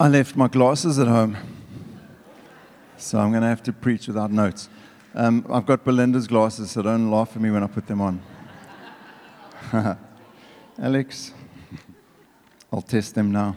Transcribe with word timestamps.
I 0.00 0.06
left 0.06 0.36
my 0.36 0.46
glasses 0.46 1.00
at 1.00 1.08
home, 1.08 1.36
so 2.96 3.18
I'm 3.18 3.30
going 3.30 3.42
to 3.42 3.48
have 3.48 3.64
to 3.64 3.72
preach 3.72 4.06
without 4.06 4.30
notes. 4.30 4.68
Um, 5.12 5.44
I've 5.50 5.66
got 5.66 5.84
Belinda's 5.84 6.28
glasses, 6.28 6.70
so 6.70 6.82
don't 6.82 7.10
laugh 7.10 7.34
at 7.34 7.42
me 7.42 7.50
when 7.50 7.64
I 7.64 7.66
put 7.66 7.88
them 7.88 8.00
on. 8.00 8.22
Alex, 10.80 11.32
I'll 12.72 12.80
test 12.80 13.16
them 13.16 13.32
now. 13.32 13.56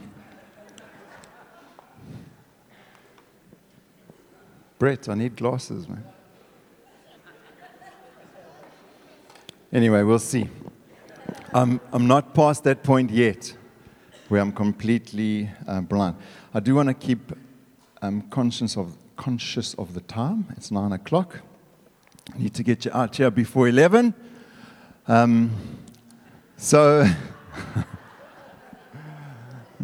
Brett, 4.80 5.10
I 5.10 5.14
need 5.14 5.36
glasses, 5.36 5.88
man. 5.88 6.04
Anyway, 9.72 10.02
we'll 10.02 10.18
see. 10.18 10.50
I'm, 11.54 11.80
I'm 11.94 12.08
not 12.08 12.34
past 12.34 12.64
that 12.64 12.82
point 12.82 13.12
yet 13.12 13.54
where 14.32 14.42
I'm 14.42 14.54
completely 14.54 15.50
uh, 15.68 15.82
blind. 15.82 16.16
I 16.54 16.62
do 16.62 16.76
want 16.76 16.88
to 16.88 16.94
keep 16.94 17.34
um, 18.02 18.22
conscious, 18.30 18.78
of, 18.78 18.96
conscious 19.18 19.74
of 19.74 19.94
the 19.94 20.00
time. 20.00 20.46
It's 20.56 20.72
9 20.72 20.94
o'clock. 20.94 21.42
I 22.34 22.38
need 22.38 22.54
to 22.54 22.64
get 22.64 22.86
you 22.86 22.92
out 22.94 23.14
here 23.18 23.30
before 23.30 23.68
11. 23.68 24.14
Um, 25.06 25.52
so, 26.56 27.02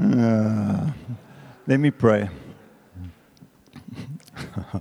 uh, 0.02 0.92
let 1.68 1.80
me 1.82 1.92
pray. 1.92 2.30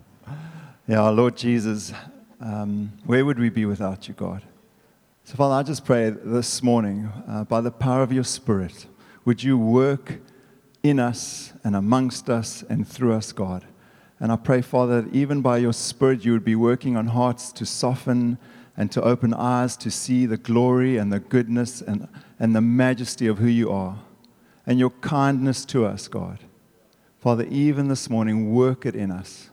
yeah, 0.87 1.09
Lord 1.09 1.37
Jesus, 1.37 1.93
um, 2.41 2.93
where 3.05 3.25
would 3.25 3.41
we 3.41 3.49
be 3.49 3.67
without 3.67 4.07
you, 4.07 4.15
God? 4.15 4.45
So, 5.25 5.35
Father, 5.35 5.57
I 5.57 5.65
just 5.65 5.85
pray 5.85 6.11
this 6.11 6.63
morning, 6.63 7.11
uh, 7.27 7.43
by 7.43 7.61
the 7.61 7.73
power 7.73 8.05
of 8.05 8.13
your 8.13 8.23
Spirit, 8.23 8.87
would 9.27 9.43
you 9.43 9.59
work 9.59 10.21
in 10.83 10.99
us 10.99 11.53
and 11.63 11.77
amongst 11.77 12.31
us 12.31 12.63
and 12.71 12.89
through 12.89 13.13
us, 13.13 13.33
God? 13.33 13.67
And 14.19 14.33
I 14.33 14.37
pray, 14.37 14.63
Father, 14.63 15.03
that 15.03 15.15
even 15.15 15.43
by 15.43 15.59
your 15.59 15.75
Spirit, 15.75 16.25
you 16.25 16.33
would 16.33 16.45
be 16.45 16.55
working 16.55 16.97
on 16.97 17.09
hearts 17.09 17.53
to 17.53 17.67
soften 17.67 18.39
and 18.77 18.91
to 18.93 19.03
open 19.03 19.35
eyes 19.35 19.77
to 19.79 19.91
see 19.91 20.25
the 20.25 20.37
glory 20.37 20.97
and 20.97 21.13
the 21.13 21.19
goodness 21.19 21.83
and, 21.83 22.09
and 22.39 22.57
the 22.57 22.61
majesty 22.63 23.27
of 23.27 23.39
who 23.39 23.49
you 23.49 23.71
are 23.71 23.99
and 24.67 24.79
your 24.79 24.91
kindness 24.91 25.65
to 25.67 25.85
us, 25.85 26.09
God. 26.09 26.39
Father, 27.21 27.45
even 27.51 27.89
this 27.89 28.09
morning, 28.09 28.55
work 28.55 28.87
it 28.87 28.95
in 28.95 29.11
us. 29.11 29.51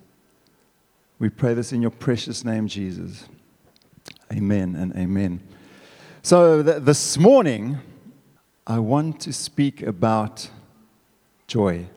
We 1.20 1.30
pray 1.30 1.54
this 1.54 1.74
in 1.74 1.82
your 1.82 1.92
precious 1.92 2.46
name, 2.46 2.68
Jesus. 2.68 3.26
Amen 4.32 4.76
and 4.76 4.96
amen. 4.96 5.42
So, 6.22 6.64
th- 6.64 6.84
this 6.84 7.18
morning, 7.18 7.80
I 8.66 8.80
want 8.80 9.20
to 9.22 9.34
speak 9.34 9.82
about 9.82 10.50
joy. 11.48 11.88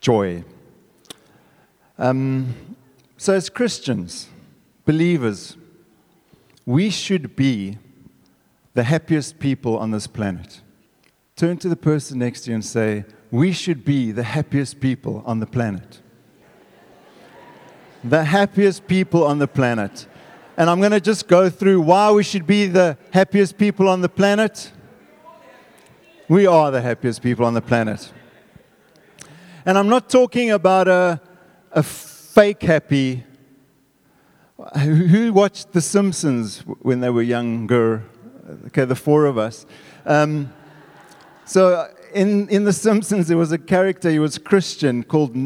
Joy. 0.00 0.44
Um, 1.96 2.76
so, 3.16 3.32
as 3.34 3.48
Christians, 3.48 4.28
believers, 4.84 5.56
we 6.66 6.90
should 6.90 7.36
be 7.36 7.78
the 8.74 8.82
happiest 8.82 9.38
people 9.38 9.78
on 9.78 9.92
this 9.92 10.08
planet. 10.08 10.62
Turn 11.36 11.58
to 11.58 11.68
the 11.68 11.76
person 11.76 12.18
next 12.18 12.42
to 12.42 12.50
you 12.50 12.56
and 12.56 12.64
say, 12.64 13.04
We 13.30 13.52
should 13.52 13.84
be 13.84 14.10
the 14.10 14.24
happiest 14.24 14.80
people 14.80 15.22
on 15.24 15.38
the 15.38 15.46
planet. 15.46 16.00
The 18.02 18.24
happiest 18.24 18.88
people 18.88 19.24
on 19.24 19.38
the 19.38 19.48
planet. 19.48 20.08
And 20.56 20.68
I'm 20.68 20.80
going 20.80 20.92
to 20.92 21.00
just 21.00 21.28
go 21.28 21.48
through 21.48 21.82
why 21.82 22.10
we 22.10 22.24
should 22.24 22.48
be 22.48 22.66
the 22.66 22.98
happiest 23.12 23.56
people 23.58 23.88
on 23.88 24.00
the 24.00 24.08
planet 24.08 24.72
we 26.28 26.46
are 26.46 26.70
the 26.70 26.80
happiest 26.80 27.22
people 27.22 27.44
on 27.44 27.54
the 27.54 27.60
planet. 27.60 28.12
And 29.66 29.76
I'm 29.76 29.88
not 29.88 30.08
talking 30.08 30.50
about 30.50 30.88
a, 30.88 31.20
a 31.72 31.82
fake 31.82 32.62
happy. 32.62 33.24
Who 34.78 35.32
watched 35.32 35.72
The 35.72 35.80
Simpsons 35.80 36.60
when 36.60 37.00
they 37.00 37.10
were 37.10 37.22
younger? 37.22 38.04
Okay, 38.66 38.84
the 38.84 38.94
four 38.94 39.26
of 39.26 39.36
us. 39.36 39.66
Um, 40.06 40.52
so 41.44 41.90
in, 42.14 42.48
in 42.48 42.64
The 42.64 42.72
Simpsons, 42.72 43.28
there 43.28 43.36
was 43.36 43.52
a 43.52 43.58
character, 43.58 44.10
he 44.10 44.18
was 44.18 44.38
Christian, 44.38 45.02
called, 45.02 45.36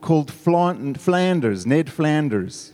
called 0.00 0.32
Flanders, 0.32 1.66
Ned 1.66 1.90
Flanders. 1.90 2.72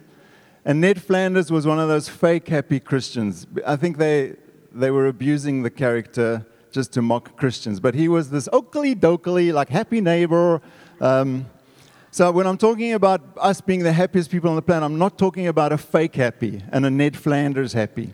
And 0.65 0.81
Ned 0.81 1.03
Flanders 1.03 1.51
was 1.51 1.67
one 1.67 1.81
of 1.81 1.89
those 1.89 2.09
fake 2.09 2.49
happy 2.49 2.81
Christians. 2.81 3.47
I 3.67 3.77
think 3.77 3.99
they, 3.99 4.37
they 4.71 4.91
were 4.91 5.07
abusing 5.07 5.63
the 5.65 5.71
character 5.71 6.47
just 6.73 6.93
to 6.95 7.03
mock 7.03 7.37
Christians. 7.37 7.81
But 7.81 7.95
he 7.95 8.09
was 8.09 8.31
this 8.31 8.49
oakley 8.53 8.95
dokley, 8.95 9.53
like 9.53 9.69
happy 9.69 10.01
neighbor. 10.01 10.61
Um, 11.01 11.47
so 12.11 12.31
when 12.31 12.47
I'm 12.47 12.59
talking 12.59 12.93
about 12.93 13.23
us 13.37 13.61
being 13.61 13.83
the 13.83 13.93
happiest 13.93 14.31
people 14.31 14.51
on 14.51 14.57
the 14.57 14.63
planet, 14.63 14.85
I'm 14.85 14.99
not 14.99 15.17
talking 15.17 15.47
about 15.47 15.73
a 15.73 15.79
fake 15.79 16.17
happy 16.17 16.63
and 16.71 16.85
a 16.85 16.91
Ned 16.91 17.17
Flanders 17.17 17.73
happy. 17.73 18.13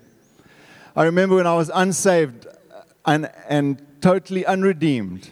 I 0.95 1.05
remember 1.05 1.37
when 1.37 1.47
I 1.47 1.55
was 1.55 1.71
unsaved 1.75 2.47
and, 3.07 3.31
and 3.49 3.85
totally 4.01 4.45
unredeemed, 4.45 5.31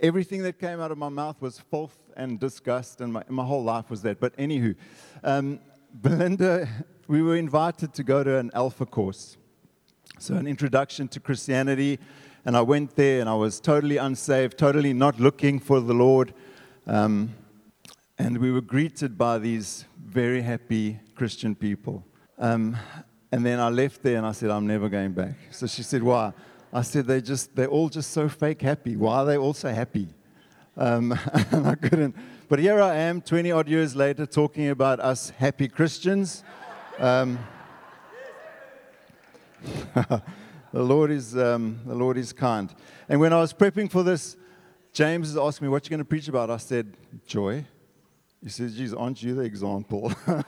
everything 0.00 0.42
that 0.42 0.58
came 0.58 0.80
out 0.80 0.90
of 0.90 0.98
my 0.98 1.08
mouth 1.08 1.40
was 1.40 1.58
filth 1.58 1.96
and 2.16 2.40
disgust, 2.40 3.00
and 3.00 3.12
my, 3.12 3.22
my 3.28 3.44
whole 3.44 3.62
life 3.62 3.90
was 3.90 4.02
that. 4.02 4.20
But 4.20 4.36
anywho, 4.36 4.74
um, 5.22 5.60
Belinda, 5.92 6.68
we 7.08 7.22
were 7.22 7.36
invited 7.36 7.94
to 7.94 8.02
go 8.02 8.24
to 8.24 8.38
an 8.38 8.50
Alpha 8.54 8.86
course. 8.86 9.36
So, 10.18 10.34
an 10.34 10.46
introduction 10.46 11.08
to 11.08 11.20
Christianity 11.20 11.98
and 12.46 12.56
I 12.56 12.62
went 12.62 12.94
there 12.94 13.20
and 13.20 13.28
I 13.28 13.34
was 13.34 13.58
totally 13.58 13.96
unsaved, 13.96 14.56
totally 14.56 14.92
not 14.92 15.18
looking 15.18 15.58
for 15.58 15.80
the 15.80 15.92
Lord. 15.92 16.32
Um, 16.86 17.34
and 18.18 18.38
we 18.38 18.52
were 18.52 18.60
greeted 18.60 19.18
by 19.18 19.38
these 19.38 19.84
very 20.00 20.42
happy 20.42 21.00
Christian 21.16 21.56
people. 21.56 22.04
Um, 22.38 22.76
and 23.32 23.44
then 23.44 23.58
I 23.58 23.68
left 23.68 24.04
there 24.04 24.16
and 24.16 24.24
I 24.24 24.30
said, 24.30 24.50
I'm 24.50 24.64
never 24.66 24.88
going 24.88 25.10
back. 25.10 25.34
So 25.50 25.66
she 25.66 25.82
said, 25.82 26.04
Why? 26.04 26.32
I 26.72 26.82
said, 26.82 27.06
they 27.06 27.20
just, 27.20 27.56
they're 27.56 27.68
all 27.68 27.88
just 27.88 28.10
so 28.12 28.28
fake 28.28 28.62
happy. 28.62 28.96
Why 28.96 29.16
are 29.18 29.24
they 29.24 29.36
all 29.36 29.54
so 29.54 29.70
happy? 29.70 30.08
Um, 30.76 31.12
and 31.50 31.66
I 31.66 31.74
couldn't. 31.74 32.14
But 32.48 32.60
here 32.60 32.80
I 32.80 32.94
am, 32.94 33.22
20 33.22 33.50
odd 33.50 33.68
years 33.68 33.96
later, 33.96 34.24
talking 34.24 34.68
about 34.68 35.00
us 35.00 35.30
happy 35.30 35.68
Christians. 35.68 36.44
Um, 36.98 37.38
the 40.72 40.82
Lord 40.82 41.10
is, 41.10 41.36
um, 41.36 41.80
the 41.86 41.94
Lord 41.94 42.18
is 42.18 42.32
kind. 42.32 42.74
And 43.08 43.20
when 43.20 43.32
I 43.32 43.40
was 43.40 43.52
prepping 43.52 43.90
for 43.90 44.02
this, 44.02 44.36
James 44.92 45.28
has 45.28 45.36
asked 45.36 45.62
me, 45.62 45.68
What 45.68 45.84
you 45.84 45.90
going 45.90 45.98
to 45.98 46.04
preach 46.04 46.28
about? 46.28 46.50
I 46.50 46.56
said, 46.56 46.96
Joy. 47.26 47.64
He 48.42 48.48
says, 48.48 48.76
Geez, 48.76 48.94
aren't 48.94 49.22
you 49.22 49.34
the 49.34 49.42
example? 49.42 50.12
uh, 50.26 50.42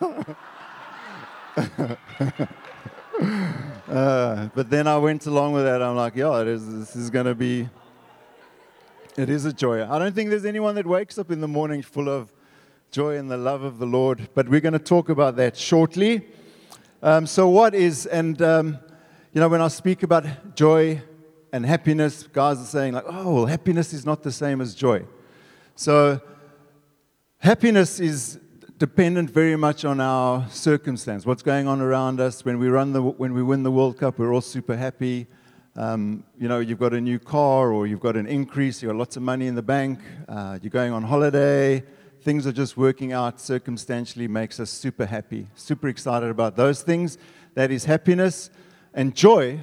but 4.55 4.71
then 4.71 4.87
I 4.87 4.99
went 4.99 5.27
along 5.27 5.53
with 5.53 5.65
that. 5.65 5.83
I'm 5.83 5.97
like, 5.97 6.17
Yeah, 6.17 6.41
it 6.41 6.49
is, 6.49 6.79
this 6.79 6.97
is 6.97 7.11
going 7.11 7.27
to 7.27 7.35
be, 7.35 7.69
it 9.17 9.29
is 9.29 9.45
a 9.45 9.53
joy. 9.53 9.89
I 9.89 9.99
don't 9.99 10.15
think 10.15 10.31
there's 10.31 10.45
anyone 10.45 10.75
that 10.77 10.87
wakes 10.87 11.19
up 11.19 11.31
in 11.31 11.41
the 11.41 11.49
morning 11.49 11.83
full 11.83 12.09
of 12.09 12.33
joy 12.91 13.17
and 13.17 13.31
the 13.31 13.37
love 13.37 13.63
of 13.63 13.79
the 13.79 13.87
Lord, 13.87 14.29
but 14.35 14.49
we're 14.49 14.61
going 14.61 14.73
to 14.73 14.79
talk 14.79 15.09
about 15.09 15.37
that 15.37 15.57
shortly. 15.57 16.27
Um, 17.03 17.27
so, 17.27 17.49
what 17.49 17.75
is, 17.75 18.07
and 18.07 18.41
um, 18.41 18.79
you 19.39 19.41
know, 19.41 19.49
when 19.49 19.61
I 19.61 19.69
speak 19.69 20.03
about 20.03 20.57
joy 20.57 21.01
and 21.53 21.65
happiness, 21.65 22.25
guys 22.25 22.59
are 22.61 22.65
saying, 22.65 22.95
like, 22.95 23.05
oh, 23.07 23.35
well, 23.35 23.47
happiness 23.47 23.93
is 23.93 24.05
not 24.05 24.25
the 24.25 24.33
same 24.33 24.61
as 24.61 24.75
joy. 24.75 25.05
So, 25.77 26.21
happiness 27.37 28.01
is 28.01 28.41
dependent 28.79 29.31
very 29.31 29.55
much 29.55 29.85
on 29.85 30.01
our 30.01 30.45
circumstance, 30.51 31.25
what's 31.25 31.45
going 31.45 31.69
on 31.69 31.81
around 31.81 32.19
us. 32.19 32.45
When 32.45 32.59
we, 32.59 32.67
run 32.67 32.93
the, 32.93 33.01
when 33.01 33.33
we 33.33 33.45
win 33.45 33.63
the 33.63 33.71
World 33.71 33.97
Cup, 33.97 34.19
we're 34.19 34.35
all 34.35 34.41
super 34.41 34.77
happy. 34.77 35.29
Um, 35.77 36.25
you 36.37 36.49
know, 36.49 36.59
you've 36.59 36.81
got 36.81 36.93
a 36.93 37.01
new 37.01 37.21
car 37.21 37.71
or 37.71 37.87
you've 37.87 38.01
got 38.01 38.17
an 38.17 38.27
increase, 38.27 38.83
you've 38.83 38.91
got 38.91 38.99
lots 38.99 39.17
of 39.17 39.23
money 39.23 39.47
in 39.47 39.55
the 39.55 39.63
bank, 39.63 40.01
uh, 40.29 40.59
you're 40.61 40.71
going 40.71 40.93
on 40.93 41.05
holiday, 41.05 41.85
things 42.23 42.45
are 42.45 42.53
just 42.53 42.77
working 42.77 43.13
out 43.13 43.41
circumstantially, 43.41 44.27
makes 44.27 44.59
us 44.59 44.69
super 44.69 45.07
happy, 45.07 45.47
super 45.55 45.87
excited 45.87 46.29
about 46.29 46.57
those 46.57 46.83
things. 46.83 47.19
That 47.55 47.71
is 47.71 47.85
happiness. 47.85 48.51
And 48.99 49.15
joy 49.15 49.61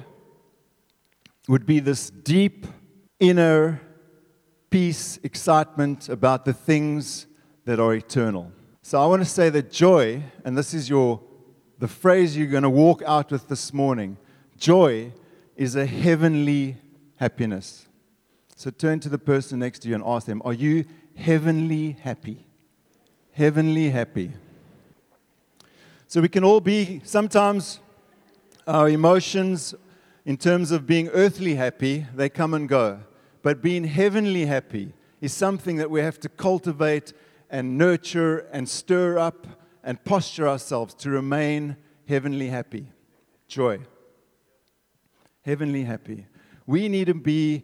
would 1.46 1.66
be 1.66 1.78
this 1.78 2.08
deep 2.08 2.66
inner 3.20 3.82
peace, 4.70 5.18
excitement 5.22 6.08
about 6.08 6.46
the 6.46 6.54
things 6.54 7.26
that 7.66 7.78
are 7.78 7.92
eternal. 7.92 8.50
So 8.80 8.98
I 8.98 9.04
want 9.04 9.20
to 9.20 9.28
say 9.28 9.50
that 9.50 9.70
joy, 9.70 10.22
and 10.42 10.56
this 10.56 10.72
is 10.72 10.88
your 10.88 11.20
the 11.78 11.86
phrase 11.86 12.34
you're 12.34 12.46
going 12.46 12.62
to 12.62 12.70
walk 12.70 13.02
out 13.06 13.30
with 13.30 13.46
this 13.48 13.74
morning, 13.74 14.16
joy 14.56 15.12
is 15.54 15.76
a 15.76 15.84
heavenly 15.84 16.78
happiness. 17.16 17.88
So 18.54 18.70
turn 18.70 19.00
to 19.00 19.10
the 19.10 19.18
person 19.18 19.58
next 19.58 19.80
to 19.80 19.88
you 19.90 19.96
and 19.96 20.04
ask 20.06 20.26
them, 20.26 20.40
Are 20.46 20.54
you 20.54 20.86
heavenly 21.14 21.98
happy? 22.00 22.46
Heavenly 23.32 23.90
happy. 23.90 24.32
So 26.08 26.22
we 26.22 26.30
can 26.30 26.42
all 26.42 26.60
be 26.60 27.02
sometimes 27.04 27.80
our 28.66 28.88
emotions, 28.88 29.74
in 30.24 30.36
terms 30.36 30.72
of 30.72 30.86
being 30.86 31.08
earthly 31.08 31.54
happy, 31.54 32.06
they 32.14 32.28
come 32.28 32.52
and 32.52 32.68
go. 32.68 33.00
But 33.42 33.62
being 33.62 33.84
heavenly 33.84 34.46
happy 34.46 34.92
is 35.20 35.32
something 35.32 35.76
that 35.76 35.90
we 35.90 36.00
have 36.00 36.18
to 36.20 36.28
cultivate 36.28 37.12
and 37.48 37.78
nurture 37.78 38.38
and 38.52 38.68
stir 38.68 39.18
up 39.18 39.46
and 39.84 40.02
posture 40.04 40.48
ourselves 40.48 40.94
to 40.94 41.10
remain 41.10 41.76
heavenly 42.08 42.48
happy. 42.48 42.90
Joy. 43.46 43.80
Heavenly 45.42 45.84
happy. 45.84 46.26
We 46.66 46.88
need 46.88 47.06
to 47.06 47.14
be, 47.14 47.62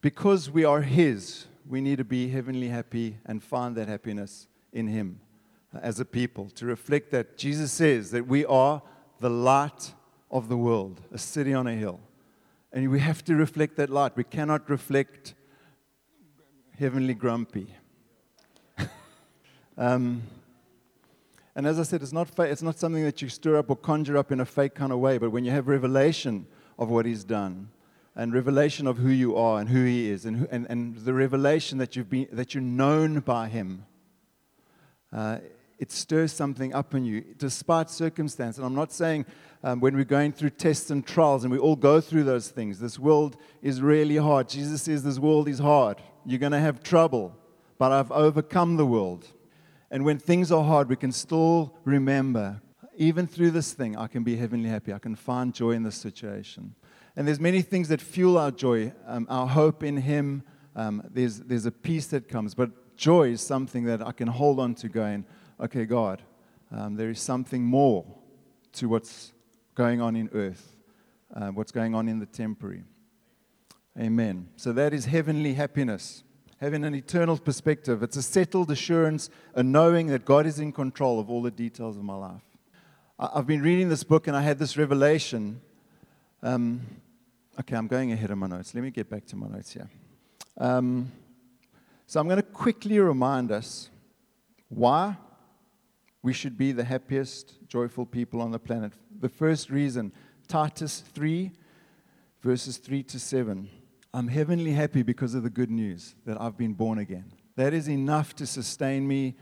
because 0.00 0.48
we 0.48 0.64
are 0.64 0.82
His, 0.82 1.46
we 1.68 1.80
need 1.80 1.98
to 1.98 2.04
be 2.04 2.28
heavenly 2.28 2.68
happy 2.68 3.18
and 3.26 3.42
find 3.42 3.74
that 3.76 3.88
happiness 3.88 4.46
in 4.72 4.86
Him 4.86 5.18
as 5.82 5.98
a 5.98 6.04
people, 6.04 6.48
to 6.50 6.64
reflect 6.64 7.10
that 7.10 7.36
Jesus 7.36 7.72
says 7.72 8.12
that 8.12 8.26
we 8.26 8.44
are 8.46 8.80
the 9.20 9.30
light 9.30 9.94
of 10.30 10.48
the 10.48 10.56
world, 10.56 11.00
a 11.12 11.18
city 11.18 11.54
on 11.54 11.66
a 11.66 11.74
hill. 11.74 12.00
And 12.72 12.90
we 12.90 13.00
have 13.00 13.24
to 13.24 13.34
reflect 13.34 13.76
that 13.76 13.90
light. 13.90 14.16
We 14.16 14.24
cannot 14.24 14.68
reflect 14.68 15.34
heavenly 16.78 17.14
grumpy. 17.14 17.74
um, 19.78 20.22
and 21.54 21.66
as 21.66 21.80
I 21.80 21.84
said, 21.84 22.02
it's 22.02 22.12
not, 22.12 22.28
fa- 22.28 22.42
it's 22.42 22.62
not 22.62 22.78
something 22.78 23.02
that 23.04 23.22
you 23.22 23.30
stir 23.30 23.56
up 23.56 23.70
or 23.70 23.76
conjure 23.76 24.18
up 24.18 24.30
in 24.30 24.40
a 24.40 24.44
fake 24.44 24.74
kind 24.74 24.92
of 24.92 24.98
way, 24.98 25.16
but 25.16 25.30
when 25.30 25.44
you 25.44 25.52
have 25.52 25.68
revelation 25.68 26.46
of 26.78 26.90
what 26.90 27.06
He's 27.06 27.24
done, 27.24 27.70
and 28.14 28.32
revelation 28.32 28.86
of 28.86 28.98
who 28.98 29.10
you 29.10 29.36
are 29.36 29.60
and 29.60 29.68
who 29.68 29.84
He 29.84 30.10
is, 30.10 30.26
and, 30.26 30.36
who, 30.38 30.48
and, 30.50 30.66
and 30.68 30.96
the 30.98 31.14
revelation 31.14 31.78
that, 31.78 31.96
you've 31.96 32.10
been, 32.10 32.28
that 32.32 32.54
you're 32.54 32.62
known 32.62 33.20
by 33.20 33.48
Him, 33.48 33.86
uh, 35.12 35.38
it 35.78 35.92
stirs 35.92 36.32
something 36.32 36.74
up 36.74 36.94
in 36.94 37.04
you 37.04 37.22
despite 37.36 37.90
circumstance. 37.90 38.56
And 38.56 38.66
I'm 38.66 38.74
not 38.74 38.92
saying 38.92 39.26
um, 39.62 39.80
when 39.80 39.94
we're 39.94 40.04
going 40.04 40.32
through 40.32 40.50
tests 40.50 40.90
and 40.90 41.06
trials, 41.06 41.44
and 41.44 41.52
we 41.52 41.58
all 41.58 41.76
go 41.76 42.00
through 42.00 42.24
those 42.24 42.48
things, 42.48 42.78
this 42.78 42.98
world 42.98 43.36
is 43.62 43.82
really 43.82 44.16
hard. 44.16 44.48
Jesus 44.48 44.82
says 44.82 45.02
this 45.02 45.18
world 45.18 45.48
is 45.48 45.58
hard. 45.58 46.00
You're 46.24 46.38
going 46.38 46.52
to 46.52 46.60
have 46.60 46.82
trouble, 46.82 47.36
but 47.78 47.92
I've 47.92 48.12
overcome 48.12 48.76
the 48.76 48.86
world. 48.86 49.26
And 49.90 50.04
when 50.04 50.18
things 50.18 50.50
are 50.50 50.64
hard, 50.64 50.88
we 50.88 50.96
can 50.96 51.12
still 51.12 51.74
remember, 51.84 52.60
even 52.96 53.26
through 53.26 53.52
this 53.52 53.72
thing, 53.72 53.96
I 53.96 54.06
can 54.06 54.24
be 54.24 54.36
heavenly 54.36 54.68
happy. 54.68 54.92
I 54.92 54.98
can 54.98 55.14
find 55.14 55.54
joy 55.54 55.72
in 55.72 55.82
this 55.82 55.96
situation. 55.96 56.74
And 57.14 57.26
there's 57.26 57.40
many 57.40 57.62
things 57.62 57.88
that 57.88 58.00
fuel 58.00 58.36
our 58.36 58.50
joy, 58.50 58.92
um, 59.06 59.26
our 59.30 59.46
hope 59.46 59.82
in 59.82 59.96
Him. 59.96 60.42
Um, 60.74 61.02
there's, 61.10 61.40
there's 61.40 61.66
a 61.66 61.70
peace 61.70 62.06
that 62.08 62.28
comes. 62.28 62.54
But 62.54 62.96
joy 62.96 63.30
is 63.30 63.40
something 63.40 63.84
that 63.84 64.06
I 64.06 64.12
can 64.12 64.28
hold 64.28 64.60
on 64.60 64.74
to 64.76 64.88
going, 64.88 65.24
okay, 65.60 65.84
God, 65.84 66.22
um, 66.70 66.96
there 66.96 67.10
is 67.10 67.20
something 67.20 67.62
more 67.62 68.04
to 68.72 68.88
what's 68.88 69.32
going 69.74 70.00
on 70.00 70.16
in 70.16 70.28
earth, 70.32 70.76
uh, 71.34 71.48
what's 71.48 71.72
going 71.72 71.94
on 71.94 72.08
in 72.08 72.18
the 72.18 72.26
temporary. 72.26 72.84
Amen. 73.98 74.48
So 74.56 74.72
that 74.72 74.92
is 74.92 75.06
heavenly 75.06 75.54
happiness, 75.54 76.22
having 76.60 76.84
an 76.84 76.94
eternal 76.94 77.38
perspective. 77.38 78.02
It's 78.02 78.16
a 78.16 78.22
settled 78.22 78.70
assurance, 78.70 79.30
a 79.54 79.62
knowing 79.62 80.08
that 80.08 80.24
God 80.24 80.46
is 80.46 80.58
in 80.58 80.72
control 80.72 81.18
of 81.18 81.30
all 81.30 81.42
the 81.42 81.50
details 81.50 81.96
of 81.96 82.02
my 82.02 82.16
life. 82.16 82.42
I've 83.18 83.46
been 83.46 83.62
reading 83.62 83.88
this 83.88 84.04
book 84.04 84.26
and 84.26 84.36
I 84.36 84.42
had 84.42 84.58
this 84.58 84.76
revelation. 84.76 85.62
Um, 86.42 86.82
okay, 87.58 87.74
I'm 87.74 87.86
going 87.86 88.12
ahead 88.12 88.30
of 88.30 88.36
my 88.36 88.46
notes. 88.46 88.74
Let 88.74 88.84
me 88.84 88.90
get 88.90 89.08
back 89.08 89.24
to 89.26 89.36
my 89.36 89.46
notes 89.48 89.72
here. 89.72 89.88
Um, 90.58 91.10
so 92.06 92.20
I'm 92.20 92.26
going 92.26 92.36
to 92.36 92.42
quickly 92.42 92.98
remind 92.98 93.50
us 93.50 93.88
why 94.68 95.16
we 96.26 96.32
should 96.32 96.58
be 96.58 96.72
the 96.72 96.82
happiest, 96.82 97.54
joyful 97.68 98.04
people 98.04 98.40
on 98.40 98.50
the 98.50 98.58
planet. 98.58 98.92
The 99.20 99.28
first 99.28 99.70
reason, 99.70 100.10
Titus 100.48 100.98
3, 100.98 101.52
verses 102.42 102.78
3 102.78 103.04
to 103.04 103.20
7. 103.20 103.70
I'm 104.12 104.26
heavenly 104.26 104.72
happy 104.72 105.04
because 105.04 105.36
of 105.36 105.44
the 105.44 105.50
good 105.50 105.70
news 105.70 106.16
that 106.24 106.40
I've 106.40 106.58
been 106.58 106.72
born 106.72 106.98
again. 106.98 107.32
That 107.54 107.72
is 107.72 107.88
enough 107.88 108.34
to 108.36 108.46
sustain 108.46 109.06
me 109.06 109.36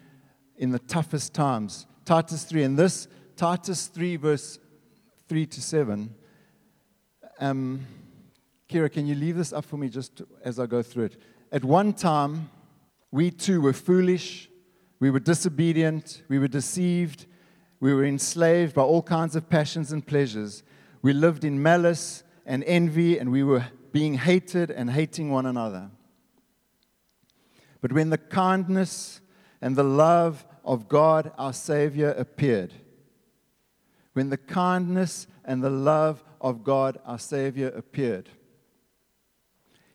in 0.58 0.72
the 0.72 0.78
toughest 0.78 1.32
times. 1.32 1.86
Titus 2.04 2.44
3, 2.44 2.64
and 2.64 2.78
this, 2.78 3.08
Titus 3.34 3.86
3, 3.86 4.16
verse 4.16 4.58
3 5.26 5.46
to 5.46 5.62
7. 5.62 6.14
Um, 7.40 7.86
Kira, 8.68 8.92
can 8.92 9.06
you 9.06 9.14
leave 9.14 9.36
this 9.38 9.54
up 9.54 9.64
for 9.64 9.78
me 9.78 9.88
just 9.88 10.20
as 10.44 10.60
I 10.60 10.66
go 10.66 10.82
through 10.82 11.04
it? 11.04 11.16
At 11.50 11.64
one 11.64 11.94
time, 11.94 12.50
we 13.10 13.30
too 13.30 13.62
were 13.62 13.72
foolish, 13.72 14.50
we 15.04 15.10
were 15.10 15.20
disobedient, 15.20 16.22
we 16.28 16.38
were 16.38 16.48
deceived, 16.48 17.26
we 17.78 17.92
were 17.92 18.06
enslaved 18.06 18.74
by 18.74 18.80
all 18.80 19.02
kinds 19.02 19.36
of 19.36 19.50
passions 19.50 19.92
and 19.92 20.06
pleasures. 20.06 20.62
We 21.02 21.12
lived 21.12 21.44
in 21.44 21.62
malice 21.62 22.22
and 22.46 22.64
envy, 22.64 23.18
and 23.18 23.30
we 23.30 23.42
were 23.42 23.66
being 23.92 24.14
hated 24.14 24.70
and 24.70 24.90
hating 24.90 25.30
one 25.30 25.44
another. 25.44 25.90
But 27.82 27.92
when 27.92 28.08
the 28.08 28.16
kindness 28.16 29.20
and 29.60 29.76
the 29.76 29.84
love 29.84 30.46
of 30.64 30.88
God 30.88 31.32
our 31.36 31.52
Savior 31.52 32.14
appeared, 32.16 32.72
when 34.14 34.30
the 34.30 34.38
kindness 34.38 35.26
and 35.44 35.62
the 35.62 35.68
love 35.68 36.24
of 36.40 36.64
God 36.64 36.96
our 37.04 37.18
Savior 37.18 37.68
appeared, 37.76 38.30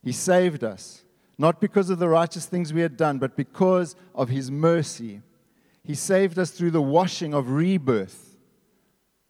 He 0.03 0.11
saved 0.11 0.63
us, 0.63 1.03
not 1.39 1.61
because 1.61 1.89
of 1.89 1.99
the 1.99 2.09
righteous 2.09 2.45
things 2.45 2.73
we 2.73 2.81
had 2.81 2.97
done, 2.97 3.17
but 3.17 3.37
because 3.37 3.95
of 4.13 4.27
His 4.27 4.51
mercy. 4.51 5.21
He 5.83 5.95
saved 5.95 6.37
us 6.37 6.51
through 6.51 6.71
the 6.71 6.81
washing 6.81 7.33
of 7.33 7.51
rebirth. 7.51 8.37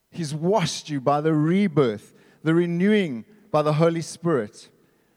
He's 0.09 0.33
washed 0.33 0.89
you 0.89 1.00
by 1.00 1.21
the 1.21 1.35
rebirth, 1.35 2.15
the 2.44 2.56
renewing 2.56 3.25
by 3.51 3.61
the 3.61 3.73
Holy 3.73 4.01
Spirit, 4.01 4.69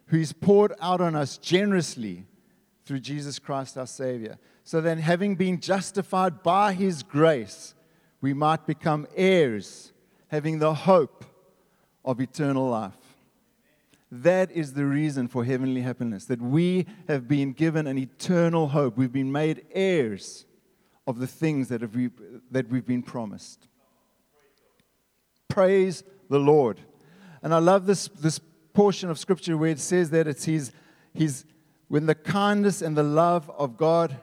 who 0.07 0.19
is 0.19 0.35
poured 0.35 0.75
out 0.83 1.01
on 1.01 1.17
us 1.17 1.39
generously 1.39 2.27
through 2.85 3.01
Jesus 3.01 3.39
Christ 3.39 3.79
our 3.79 3.87
Savior. 3.87 4.39
So 4.63 4.83
then, 4.83 4.99
having 4.99 5.35
been 5.35 5.61
justified 5.61 6.43
by 6.43 6.75
His 6.75 7.03
grace, 7.03 7.75
we 8.21 8.35
might 8.35 8.67
become 8.67 9.07
heirs, 9.17 9.93
having 10.29 10.59
the 10.59 10.75
hope 10.75 11.25
of 12.05 12.21
eternal 12.21 12.69
life. 12.69 13.02
That 14.15 14.51
is 14.51 14.75
the 14.75 14.85
reason 14.85 15.27
for 15.27 15.43
heavenly 15.43 15.81
happiness, 15.81 16.27
that 16.27 16.43
we 16.43 16.85
have 17.09 17.27
been 17.27 17.55
given 17.55 17.87
an 17.87 17.97
eternal 17.97 18.69
hope. 18.69 18.99
We've 18.99 19.11
been 19.11 19.33
made 19.33 19.65
heirs 19.73 20.45
of 21.07 21.19
the 21.19 21.27
things 21.27 21.69
that, 21.69 21.81
have 21.81 21.95
we, 21.95 22.11
that 22.51 22.69
we've 22.69 22.85
been 22.85 23.03
promised. 23.03 23.69
Praise 25.49 26.05
the 26.29 26.39
Lord. 26.39 26.81
And 27.43 27.55
I 27.55 27.59
love 27.59 27.87
this, 27.87 28.09
this 28.09 28.39
portion 28.75 29.09
of 29.09 29.19
scripture 29.19 29.57
where 29.57 29.71
it 29.71 29.81
says 29.81 30.11
that 30.11 30.27
it's 30.29 30.45
his, 30.45 30.73
his, 31.15 31.47
when 31.89 32.05
the 32.05 32.15
kindness 32.15 32.83
and 32.83 32.95
the 32.95 33.03
love 33.03 33.51
of 33.57 33.79
God, 33.79 34.15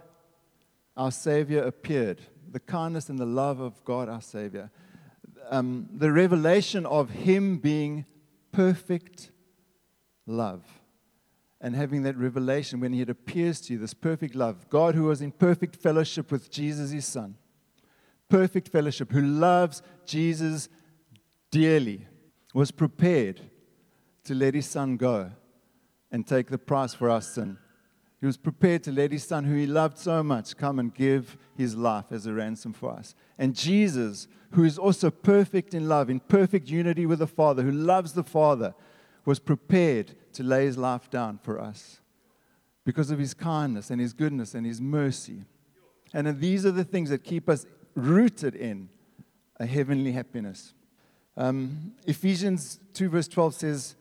our 0.96 1.12
Savior, 1.12 1.64
appeared. 1.64 2.22
The 2.52 2.60
kindness 2.60 3.10
and 3.10 3.18
the 3.18 3.26
love 3.26 3.60
of 3.60 3.84
God, 3.86 4.08
our 4.08 4.22
Savior. 4.22 4.70
Um, 5.50 5.90
the 5.92 6.12
revelation 6.12 6.86
of 6.86 7.10
Him 7.10 7.58
being 7.58 8.06
perfect 8.52 9.32
love. 10.30 10.64
And 11.62 11.76
having 11.76 12.04
that 12.04 12.16
revelation 12.18 12.80
when 12.80 12.94
He 12.94 13.02
appears 13.02 13.60
to 13.62 13.74
you, 13.74 13.80
this 13.80 13.94
perfect 13.94 14.36
love. 14.36 14.70
God, 14.70 14.96
who 14.96 15.06
was 15.06 15.22
in 15.22 15.32
perfect 15.32 15.76
fellowship 15.76 16.32
with 16.32 16.50
Jesus, 16.50 16.92
His 16.92 17.06
Son. 17.06 17.36
Perfect 18.30 18.70
fellowship, 18.70 19.12
who 19.12 19.22
loves 19.22 19.82
Jesus 20.06 20.70
dearly 21.52 22.06
was 22.54 22.72
prepared 22.72 23.42
to 24.24 24.34
let 24.34 24.54
his 24.54 24.66
son 24.66 24.98
go 24.98 25.32
and 26.12 26.26
take 26.26 26.50
the 26.50 26.58
price 26.58 26.94
for 26.94 27.10
our 27.10 27.22
sin. 27.22 27.58
He 28.20 28.26
was 28.26 28.38
prepared 28.38 28.84
to 28.84 28.92
let 28.92 29.12
his 29.12 29.24
son, 29.24 29.46
who 29.46 29.56
he 29.56 29.66
loved 29.66 29.98
so 29.98 30.22
much, 30.22 30.58
come 30.58 30.78
and 30.78 30.94
give 30.94 31.38
his 31.56 31.76
life 31.76 32.06
as 32.12 32.26
a 32.26 32.34
ransom 32.34 32.74
for 32.74 32.92
us. 32.92 33.16
And 33.38 33.56
Jesus, 33.56 34.28
who 34.52 34.66
is 34.66 34.78
also 34.78 35.10
perfect 35.10 35.74
in 35.74 35.88
love, 35.88 36.10
in 36.10 36.20
perfect 36.20 36.68
unity 36.68 37.06
with 37.06 37.20
the 37.20 37.28
Father, 37.28 37.64
who 37.64 37.72
loves 37.72 38.14
the 38.14 38.24
Father, 38.24 38.74
was 39.24 39.40
prepared 39.40 40.16
to 40.34 40.44
lay 40.44 40.66
his 40.66 40.78
life 40.78 41.10
down 41.10 41.40
for 41.42 41.60
us 41.60 42.00
because 42.86 43.12
of 43.12 43.20
his 43.20 43.34
kindness 43.34 43.90
and 43.90 44.02
his 44.02 44.14
goodness 44.14 44.56
and 44.56 44.66
his 44.66 44.82
mercy. 44.82 45.44
And 46.14 46.40
these 46.40 46.66
are 46.66 46.72
the 46.72 46.84
things 46.84 47.10
that 47.10 47.24
keep 47.24 47.48
us 47.48 47.66
rooted 47.96 48.56
in 48.56 48.90
a 49.60 49.66
heavenly 49.66 50.12
happiness. 50.12 50.74
Um, 51.38 51.94
Ephesians 52.06 52.80
2, 52.94 53.10
verse 53.10 53.28
12 53.28 53.54
says, 53.54 53.96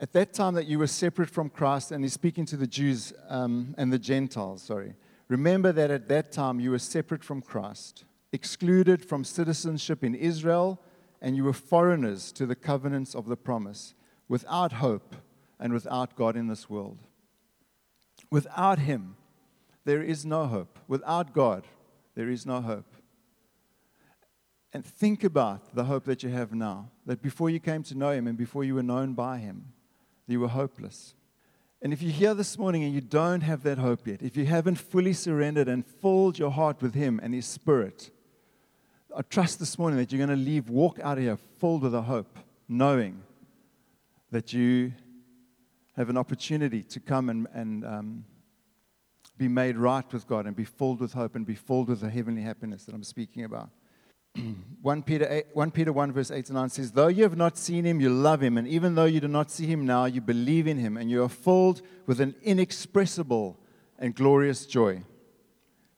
At 0.00 0.12
that 0.12 0.32
time 0.32 0.54
that 0.54 0.66
you 0.66 0.78
were 0.78 0.86
separate 0.86 1.28
from 1.28 1.50
Christ, 1.50 1.92
and 1.92 2.02
he's 2.04 2.12
speaking 2.12 2.46
to 2.46 2.56
the 2.56 2.66
Jews 2.66 3.12
um, 3.28 3.74
and 3.76 3.92
the 3.92 3.98
Gentiles, 3.98 4.62
sorry. 4.62 4.94
Remember 5.28 5.72
that 5.72 5.90
at 5.90 6.08
that 6.08 6.32
time 6.32 6.60
you 6.60 6.70
were 6.70 6.78
separate 6.78 7.24
from 7.24 7.42
Christ, 7.42 8.04
excluded 8.32 9.04
from 9.04 9.24
citizenship 9.24 10.02
in 10.04 10.14
Israel, 10.14 10.80
and 11.20 11.36
you 11.36 11.44
were 11.44 11.52
foreigners 11.52 12.32
to 12.32 12.46
the 12.46 12.54
covenants 12.54 13.14
of 13.14 13.26
the 13.26 13.36
promise, 13.36 13.94
without 14.28 14.72
hope 14.72 15.16
and 15.58 15.72
without 15.72 16.16
God 16.16 16.36
in 16.36 16.48
this 16.48 16.68
world. 16.68 16.98
Without 18.30 18.80
Him, 18.80 19.16
there 19.84 20.02
is 20.02 20.24
no 20.24 20.46
hope. 20.46 20.78
Without 20.88 21.32
God, 21.32 21.64
there 22.14 22.28
is 22.28 22.44
no 22.44 22.60
hope. 22.60 22.94
And 24.72 24.84
think 24.84 25.24
about 25.24 25.74
the 25.74 25.84
hope 25.84 26.04
that 26.04 26.22
you 26.22 26.30
have 26.30 26.52
now. 26.52 26.90
That 27.06 27.22
before 27.22 27.48
you 27.48 27.60
came 27.60 27.82
to 27.84 27.94
know 27.94 28.10
Him 28.10 28.26
and 28.26 28.36
before 28.36 28.64
you 28.64 28.74
were 28.74 28.82
known 28.82 29.14
by 29.14 29.38
Him, 29.38 29.72
you 30.26 30.40
were 30.40 30.48
hopeless. 30.48 31.14
And 31.80 31.92
if 31.92 32.02
you're 32.02 32.12
here 32.12 32.34
this 32.34 32.58
morning 32.58 32.84
and 32.84 32.92
you 32.92 33.00
don't 33.00 33.42
have 33.42 33.62
that 33.62 33.78
hope 33.78 34.06
yet, 34.06 34.22
if 34.22 34.36
you 34.36 34.46
haven't 34.46 34.76
fully 34.76 35.12
surrendered 35.12 35.68
and 35.68 35.86
filled 35.86 36.38
your 36.38 36.50
heart 36.50 36.82
with 36.82 36.94
Him 36.94 37.20
and 37.22 37.32
His 37.32 37.46
Spirit, 37.46 38.10
I 39.16 39.22
trust 39.22 39.60
this 39.60 39.78
morning 39.78 39.98
that 39.98 40.10
you're 40.10 40.26
going 40.26 40.36
to 40.36 40.44
leave, 40.44 40.68
walk 40.68 40.98
out 41.00 41.16
of 41.16 41.24
here 41.24 41.38
filled 41.58 41.82
with 41.82 41.94
a 41.94 42.02
hope, 42.02 42.38
knowing 42.68 43.22
that 44.30 44.52
you 44.52 44.92
have 45.96 46.10
an 46.10 46.16
opportunity 46.16 46.82
to 46.82 47.00
come 47.00 47.30
and, 47.30 47.46
and 47.52 47.84
um, 47.84 48.24
be 49.38 49.48
made 49.48 49.76
right 49.76 50.10
with 50.12 50.26
God 50.26 50.46
and 50.46 50.54
be 50.54 50.64
filled 50.64 51.00
with 51.00 51.12
hope 51.12 51.34
and 51.34 51.46
be 51.46 51.54
filled 51.54 51.88
with 51.88 52.00
the 52.00 52.10
heavenly 52.10 52.42
happiness 52.42 52.84
that 52.84 52.94
I'm 52.94 53.04
speaking 53.04 53.44
about. 53.44 53.70
1, 54.82 55.02
Peter 55.02 55.26
8, 55.28 55.46
1 55.54 55.70
Peter 55.70 55.92
1, 55.92 56.12
verse 56.12 56.30
8 56.30 56.44
to 56.46 56.52
9 56.52 56.68
says, 56.68 56.92
Though 56.92 57.08
you 57.08 57.22
have 57.22 57.36
not 57.36 57.56
seen 57.56 57.84
him, 57.84 58.00
you 58.00 58.10
love 58.10 58.42
him. 58.42 58.58
And 58.58 58.68
even 58.68 58.94
though 58.94 59.04
you 59.06 59.20
do 59.20 59.28
not 59.28 59.50
see 59.50 59.66
him 59.66 59.86
now, 59.86 60.04
you 60.04 60.20
believe 60.20 60.66
in 60.66 60.78
him. 60.78 60.96
And 60.96 61.10
you 61.10 61.22
are 61.22 61.28
filled 61.28 61.82
with 62.06 62.20
an 62.20 62.34
inexpressible 62.42 63.58
and 63.98 64.14
glorious 64.14 64.66
joy 64.66 65.02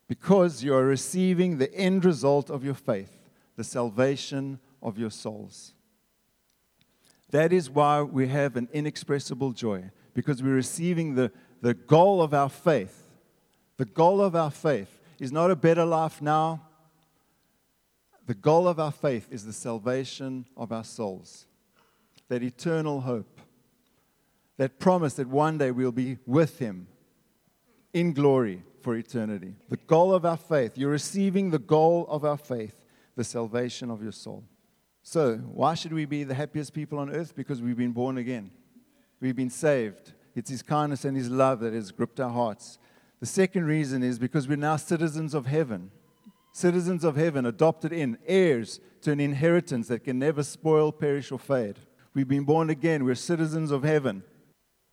because 0.08 0.62
you 0.62 0.74
are 0.74 0.84
receiving 0.84 1.58
the 1.58 1.72
end 1.74 2.04
result 2.04 2.50
of 2.50 2.64
your 2.64 2.74
faith, 2.74 3.28
the 3.56 3.64
salvation 3.64 4.58
of 4.82 4.98
your 4.98 5.10
souls. 5.10 5.74
That 7.30 7.52
is 7.52 7.68
why 7.68 8.02
we 8.02 8.28
have 8.28 8.56
an 8.56 8.68
inexpressible 8.72 9.52
joy, 9.52 9.90
because 10.14 10.42
we're 10.42 10.54
receiving 10.54 11.14
the, 11.14 11.30
the 11.60 11.74
goal 11.74 12.22
of 12.22 12.32
our 12.32 12.48
faith. 12.48 13.10
The 13.76 13.84
goal 13.84 14.20
of 14.20 14.34
our 14.34 14.50
faith 14.50 15.00
is 15.18 15.30
not 15.30 15.50
a 15.50 15.56
better 15.56 15.84
life 15.84 16.22
now, 16.22 16.68
the 18.28 18.34
goal 18.34 18.68
of 18.68 18.78
our 18.78 18.92
faith 18.92 19.26
is 19.30 19.46
the 19.46 19.54
salvation 19.54 20.44
of 20.54 20.70
our 20.70 20.84
souls, 20.84 21.46
that 22.28 22.42
eternal 22.42 23.00
hope, 23.00 23.40
that 24.58 24.78
promise 24.78 25.14
that 25.14 25.28
one 25.28 25.56
day 25.56 25.70
we'll 25.70 25.92
be 25.92 26.18
with 26.26 26.58
Him 26.58 26.88
in 27.94 28.12
glory 28.12 28.62
for 28.82 28.96
eternity. 28.96 29.54
The 29.70 29.78
goal 29.78 30.14
of 30.14 30.26
our 30.26 30.36
faith, 30.36 30.76
you're 30.76 30.90
receiving 30.90 31.50
the 31.50 31.58
goal 31.58 32.06
of 32.10 32.22
our 32.22 32.36
faith, 32.36 32.84
the 33.16 33.24
salvation 33.24 33.90
of 33.90 34.02
your 34.02 34.12
soul. 34.12 34.44
So, 35.10 35.38
why 35.38 35.72
should 35.72 35.94
we 35.94 36.04
be 36.04 36.22
the 36.22 36.34
happiest 36.34 36.74
people 36.74 36.98
on 36.98 37.08
earth? 37.08 37.34
Because 37.34 37.62
we've 37.62 37.78
been 37.78 37.92
born 37.92 38.18
again. 38.18 38.50
We've 39.22 39.34
been 39.34 39.48
saved. 39.48 40.12
It's 40.36 40.50
His 40.50 40.60
kindness 40.60 41.06
and 41.06 41.16
His 41.16 41.30
love 41.30 41.60
that 41.60 41.72
has 41.72 41.90
gripped 41.92 42.20
our 42.20 42.28
hearts. 42.28 42.78
The 43.18 43.24
second 43.24 43.64
reason 43.64 44.02
is 44.02 44.18
because 44.18 44.46
we're 44.46 44.58
now 44.58 44.76
citizens 44.76 45.32
of 45.32 45.46
heaven 45.46 45.90
citizens 46.52 47.04
of 47.04 47.16
heaven, 47.16 47.46
adopted 47.46 47.92
in, 47.92 48.18
heirs 48.26 48.80
to 49.00 49.12
an 49.12 49.20
inheritance 49.20 49.88
that 49.88 50.02
can 50.02 50.18
never 50.18 50.42
spoil, 50.42 50.92
perish, 50.92 51.30
or 51.30 51.38
fade. 51.38 51.76
We've 52.14 52.28
been 52.28 52.44
born 52.44 52.68
again, 52.68 53.04
we're 53.04 53.14
citizens 53.14 53.70
of 53.70 53.84
heaven. 53.84 54.24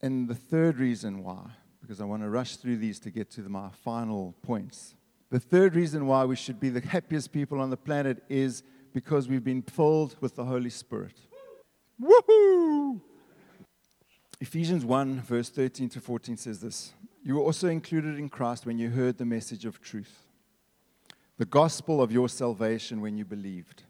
And 0.02 0.30
the 0.30 0.36
third 0.36 0.78
reason 0.78 1.24
why, 1.24 1.50
because 1.82 2.00
I 2.00 2.06
want 2.06 2.22
to 2.22 2.30
rush 2.30 2.58
through 2.58 2.78
these 2.78 3.00
to 3.00 3.10
get 3.10 3.32
to 3.32 3.42
my 3.42 3.70
final 3.84 4.36
points. 4.44 4.96
The 5.32 5.40
third 5.40 5.76
reason 5.76 6.06
why 6.06 6.24
we 6.24 6.36
should 6.36 6.60
be 6.60 6.70
the 6.70 6.88
happiest 6.88 7.34
people 7.34 7.60
on 7.60 7.72
the 7.72 7.78
planet 7.78 8.24
is 8.30 8.62
because 8.96 9.28
we've 9.28 9.44
been 9.44 9.62
filled 9.62 10.16
with 10.22 10.38
the 10.38 10.46
Holy 10.46 10.70
Spirit. 10.70 11.20
Woohoo! 12.02 13.02
Ephesians 14.40 14.86
1, 14.86 15.20
verse 15.20 15.50
13 15.50 15.90
to 15.90 16.00
14 16.00 16.38
says 16.38 16.62
this 16.62 16.94
You 17.22 17.36
were 17.36 17.42
also 17.42 17.68
included 17.68 18.18
in 18.18 18.30
Christ 18.30 18.66
when 18.66 18.80
you 18.80 18.90
heard 18.90 19.18
the 19.18 19.26
message 19.26 19.66
of 19.66 19.82
truth 19.82 20.22
the 21.38 21.46
gospel 21.46 22.02
of 22.02 22.14
your 22.14 22.30
salvation 22.30 23.02
when 23.02 23.18
you 23.18 23.26
believed. 23.26 23.84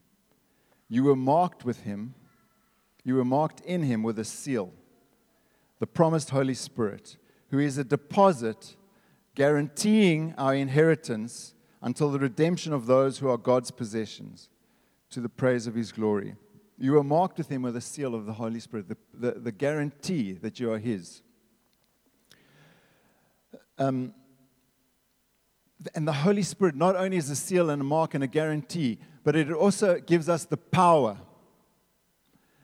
You 0.89 1.03
were 1.03 1.15
marked 1.15 1.63
with 1.63 1.83
him, 1.83 2.15
you 3.03 3.13
were 3.13 3.23
marked 3.23 3.61
in 3.61 3.83
him 3.83 4.01
with 4.01 4.17
a 4.17 4.25
seal, 4.25 4.73
the 5.77 5.85
promised 5.85 6.31
Holy 6.31 6.55
Spirit, 6.55 7.17
who 7.51 7.59
is 7.59 7.77
a 7.77 7.83
deposit 7.83 8.75
guaranteeing 9.35 10.33
our 10.39 10.55
inheritance 10.55 11.53
until 11.83 12.09
the 12.09 12.17
redemption 12.17 12.73
of 12.73 12.87
those 12.87 13.19
who 13.19 13.29
are 13.29 13.37
God's 13.37 13.69
possessions, 13.69 14.49
to 15.11 15.21
the 15.21 15.29
praise 15.29 15.67
of 15.67 15.75
his 15.75 15.91
glory. 15.91 16.35
You 16.77 16.97
are 16.97 17.03
marked 17.03 17.37
with 17.37 17.49
him 17.49 17.61
with 17.61 17.75
a 17.75 17.81
seal 17.81 18.13
of 18.15 18.25
the 18.25 18.33
Holy 18.33 18.59
Spirit, 18.59 18.89
the, 18.89 18.97
the, 19.13 19.39
the 19.39 19.51
guarantee 19.51 20.33
that 20.33 20.59
you 20.59 20.71
are 20.71 20.77
his. 20.77 21.21
Um, 23.77 24.13
and 25.93 26.07
the 26.07 26.13
Holy 26.13 26.43
Spirit 26.43 26.75
not 26.75 26.95
only 26.95 27.17
is 27.17 27.29
a 27.29 27.35
seal 27.35 27.69
and 27.69 27.81
a 27.81 27.85
mark 27.85 28.13
and 28.13 28.23
a 28.23 28.27
guarantee, 28.27 28.99
but 29.23 29.35
it 29.35 29.51
also 29.51 29.99
gives 29.99 30.29
us 30.29 30.45
the 30.45 30.57
power. 30.57 31.17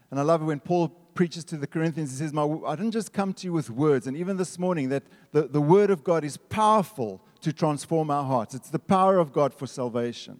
And 0.09 0.19
I 0.19 0.23
love 0.23 0.41
it 0.41 0.45
when 0.45 0.59
Paul 0.59 0.89
preaches 1.13 1.43
to 1.45 1.57
the 1.57 1.67
Corinthians, 1.67 2.11
he 2.11 2.17
says, 2.17 2.33
My, 2.33 2.43
I 2.65 2.75
didn't 2.75 2.91
just 2.91 3.13
come 3.13 3.33
to 3.33 3.47
you 3.47 3.53
with 3.53 3.69
words. 3.69 4.07
And 4.07 4.15
even 4.17 4.37
this 4.37 4.57
morning, 4.57 4.89
that 4.89 5.03
the, 5.31 5.43
the 5.43 5.61
word 5.61 5.89
of 5.89 6.03
God 6.03 6.23
is 6.23 6.37
powerful 6.37 7.21
to 7.41 7.51
transform 7.51 8.09
our 8.09 8.23
hearts. 8.23 8.53
It's 8.55 8.69
the 8.69 8.79
power 8.79 9.17
of 9.17 9.33
God 9.33 9.53
for 9.53 9.67
salvation, 9.67 10.39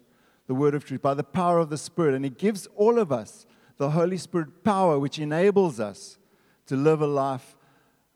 the 0.52 0.58
word 0.58 0.74
of 0.74 0.84
truth, 0.84 1.00
by 1.00 1.14
the 1.14 1.24
power 1.24 1.58
of 1.58 1.70
the 1.70 1.78
Spirit. 1.78 2.14
And 2.14 2.26
He 2.26 2.30
gives 2.30 2.66
all 2.76 2.98
of 2.98 3.10
us 3.10 3.46
the 3.78 3.92
Holy 3.92 4.18
Spirit 4.18 4.62
power, 4.62 4.98
which 4.98 5.18
enables 5.18 5.80
us 5.80 6.18
to 6.66 6.76
live 6.76 7.00
a 7.00 7.06
life 7.06 7.56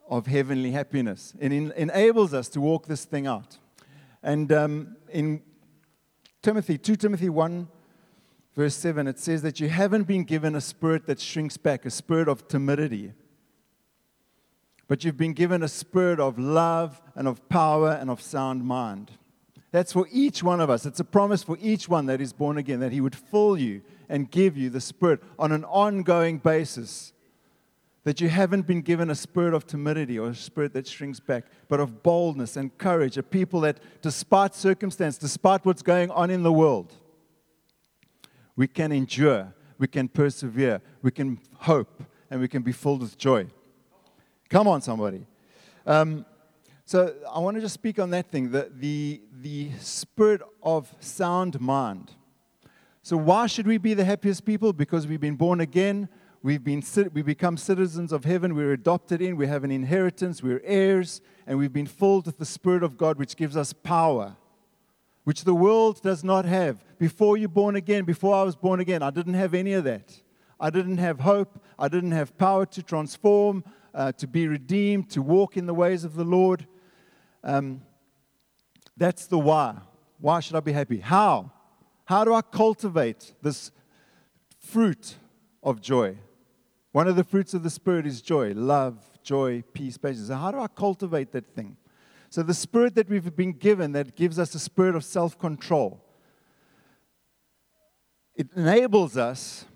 of 0.07 0.27
heavenly 0.27 0.73
happiness. 0.73 1.33
and 1.41 1.73
enables 1.73 2.35
us 2.35 2.51
to 2.51 2.61
walk 2.61 2.89
this 2.89 3.07
thing 3.07 3.27
out. 3.27 3.57
And 4.23 4.53
um, 4.53 4.97
in 5.11 5.41
Timothy, 6.43 6.77
2 6.77 6.97
Timothy 6.97 7.31
1, 7.31 7.69
verse 8.55 8.75
7, 8.75 9.07
it 9.07 9.19
says 9.19 9.41
that 9.41 9.59
you 9.59 9.71
haven't 9.71 10.05
been 10.05 10.25
given 10.25 10.55
a 10.55 10.61
spirit 10.61 11.07
that 11.07 11.19
shrinks 11.19 11.57
back, 11.57 11.87
a 11.87 11.91
spirit 11.91 12.29
of 12.29 12.49
timidity. 12.49 13.15
But 14.89 15.05
you've 15.05 15.17
been 15.17 15.33
given 15.33 15.63
a 15.63 15.69
spirit 15.69 16.21
of 16.21 16.39
love 16.39 17.01
and 17.15 17.27
of 17.27 17.49
power 17.49 17.93
and 17.93 18.11
of 18.11 18.21
sound 18.21 18.63
mind. 18.63 19.13
That's 19.77 19.93
for 19.93 20.09
each 20.11 20.43
one 20.43 20.63
of 20.63 20.71
us. 20.71 20.87
It's 20.87 21.01
a 21.01 21.05
promise 21.05 21.43
for 21.43 21.59
each 21.61 21.87
one 21.87 22.07
that 22.07 22.19
is 22.19 22.33
born 22.33 22.57
again, 22.57 22.81
that 22.81 22.93
He 22.93 23.03
would 23.03 23.15
fill 23.15 23.59
you 23.59 23.83
and 24.09 24.31
give 24.31 24.57
you 24.57 24.71
the 24.71 24.81
Spirit 24.81 25.23
on 25.39 25.53
an 25.53 25.65
ongoing 25.67 26.39
basis 26.39 27.13
that 28.05 28.19
you 28.19 28.31
haven't 28.31 28.67
been 28.67 28.81
given 28.81 29.11
a 29.11 29.15
spirit 29.15 29.53
of 29.53 29.67
timidity 29.67 30.19
or 30.19 30.31
a 30.31 30.35
spirit 30.35 30.73
that 30.73 30.87
shrinks 30.87 31.21
back, 31.21 31.45
but 31.69 31.79
of 31.79 32.03
boldness 32.03 32.57
and 32.57 32.79
courage, 32.79 33.19
a 33.19 33.23
people 33.23 33.61
that, 33.61 33.79
despite 34.01 34.55
circumstance, 34.55 35.19
despite 35.19 35.67
what's 35.67 35.83
going 35.83 36.11
on 36.11 36.31
in 36.31 36.43
the 36.43 36.53
world, 36.53 36.95
we 38.57 38.67
can 38.67 38.93
endure, 38.93 39.53
we 39.77 39.89
can 39.89 40.09
persevere, 40.09 40.81
we 41.03 41.11
can 41.11 41.39
hope, 41.53 42.03
and 42.31 42.41
we 42.41 42.49
can 42.49 42.63
be 42.63 42.73
filled 42.73 43.03
with 43.03 43.19
joy. 43.19 43.47
Come 44.49 44.69
on, 44.69 44.81
somebody. 44.81 45.27
Um, 45.85 46.25
so 46.87 47.15
I 47.31 47.39
want 47.41 47.57
to 47.57 47.61
just 47.61 47.75
speak 47.75 47.99
on 47.99 48.11
that 48.11 48.31
thing 48.31 48.51
the, 48.51 48.73
the, 48.75 49.21
the 49.43 49.71
spirit 49.81 50.41
of 50.63 50.95
sound 51.01 51.61
mind. 51.61 52.13
So, 53.03 53.17
why 53.17 53.47
should 53.47 53.67
we 53.67 53.79
be 53.79 53.93
the 53.93 54.05
happiest 54.05 54.45
people? 54.45 54.73
Because 54.73 55.07
we've 55.07 55.21
been 55.21 55.37
born 55.37 55.61
again 55.61 56.09
We've, 56.47 56.63
been, 56.63 56.85
we 57.13 57.23
become 57.23 57.57
citizens 57.57 58.13
of 58.13 58.25
heaven. 58.25 58.55
We're 58.55 58.73
adopted 58.73 59.21
in. 59.21 59.37
We 59.37 59.49
have 59.49 59.65
an 59.65 59.73
inheritance. 59.73 60.45
We're 60.45 60.63
heirs. 60.63 61.21
And 61.45 61.59
we've 61.59 61.73
been 61.73 61.87
filled 61.87 62.27
with 62.27 62.39
the 62.39 62.45
Spirit 62.45 62.85
of 62.85 62.97
God, 62.97 63.19
which 63.19 63.35
gives 63.35 63.57
us 63.57 63.73
power, 63.73 64.37
which 65.25 65.43
the 65.43 65.57
world 65.57 66.01
does 66.03 66.23
not 66.23 66.45
have. 66.45 66.85
Before 67.01 67.37
you're 67.37 67.49
born 67.49 67.75
again, 67.75 68.05
before 68.05 68.33
I 68.33 68.45
was 68.45 68.55
born 68.55 68.79
again, 68.79 69.03
I 69.03 69.11
didn't 69.11 69.35
have 69.35 69.55
any 69.55 69.73
of 69.73 69.83
that. 69.83 70.23
I 70.61 70.71
didn't 70.71 70.99
have 70.99 71.19
hope. 71.19 71.61
I 71.81 71.89
didn't 71.89 72.13
have 72.13 72.39
power 72.39 72.65
to 72.65 72.81
transform, 72.81 73.65
uh, 73.93 74.13
to 74.13 74.29
be 74.29 74.47
redeemed, 74.47 75.11
to 75.11 75.23
walk 75.23 75.57
in 75.57 75.67
the 75.67 75.75
ways 75.75 76.05
of 76.05 76.15
the 76.15 76.23
Lord. 76.23 76.69
Um, 77.47 77.83
that's 78.97 79.27
the 79.27 79.39
why. 79.39 79.77
Why 80.19 80.41
should 80.41 80.57
I 80.57 80.61
be 80.61 80.73
happy? 80.73 80.99
How? 80.99 81.53
How 82.05 82.25
do 82.25 82.35
I 82.35 82.43
cultivate 82.43 83.35
this 83.41 83.71
fruit 84.59 85.15
of 85.63 85.81
joy? 85.81 86.19
One 86.91 87.07
of 87.07 87.15
the 87.15 87.23
fruits 87.23 87.55
of 87.55 87.63
the 87.63 87.71
Spirit 87.71 88.05
is 88.05 88.21
joy, 88.21 88.53
love, 88.53 88.99
joy, 89.23 89.63
peace, 89.73 89.97
patience. 89.97 90.27
So, 90.27 90.35
how 90.35 90.51
do 90.51 90.59
I 90.59 90.67
cultivate 90.67 91.31
that 91.33 91.55
thing? 91.55 91.77
So, 92.31 92.43
the 92.43 92.55
Spirit 92.55 92.97
that 92.97 93.09
we've 93.09 93.37
been 93.37 93.53
given 93.53 93.93
that 93.93 94.17
gives 94.17 94.41
us 94.41 94.55
a 94.57 94.59
spirit 94.59 94.97
of 94.97 95.05
self 95.05 95.39
control, 95.39 96.03
it 98.35 98.49
enables 98.57 99.17
us 99.17 99.67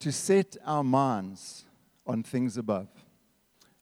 to 0.00 0.10
set 0.10 0.56
our 0.64 0.82
minds 0.82 1.64
on 2.06 2.24
things 2.24 2.56
above. 2.56 2.88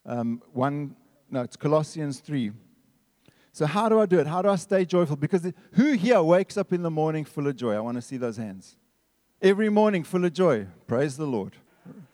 Um, 0.04 0.42
one, 0.52 0.96
no, 1.30 1.42
it's 1.42 1.56
Colossians 1.56 2.20
3. 2.20 2.52
So, 3.58 3.66
how 3.66 3.88
do 3.88 3.98
I 3.98 4.06
do 4.06 4.20
it? 4.20 4.28
How 4.28 4.40
do 4.40 4.50
I 4.50 4.54
stay 4.54 4.84
joyful? 4.84 5.16
Because 5.16 5.52
who 5.72 5.94
here 5.94 6.22
wakes 6.22 6.56
up 6.56 6.72
in 6.72 6.82
the 6.82 6.92
morning 6.92 7.24
full 7.24 7.48
of 7.48 7.56
joy? 7.56 7.74
I 7.74 7.80
want 7.80 7.96
to 7.96 8.00
see 8.00 8.16
those 8.16 8.36
hands. 8.36 8.76
Every 9.42 9.68
morning 9.68 10.04
full 10.04 10.24
of 10.24 10.32
joy. 10.32 10.68
Praise 10.86 11.16
the 11.16 11.26
Lord. 11.26 11.56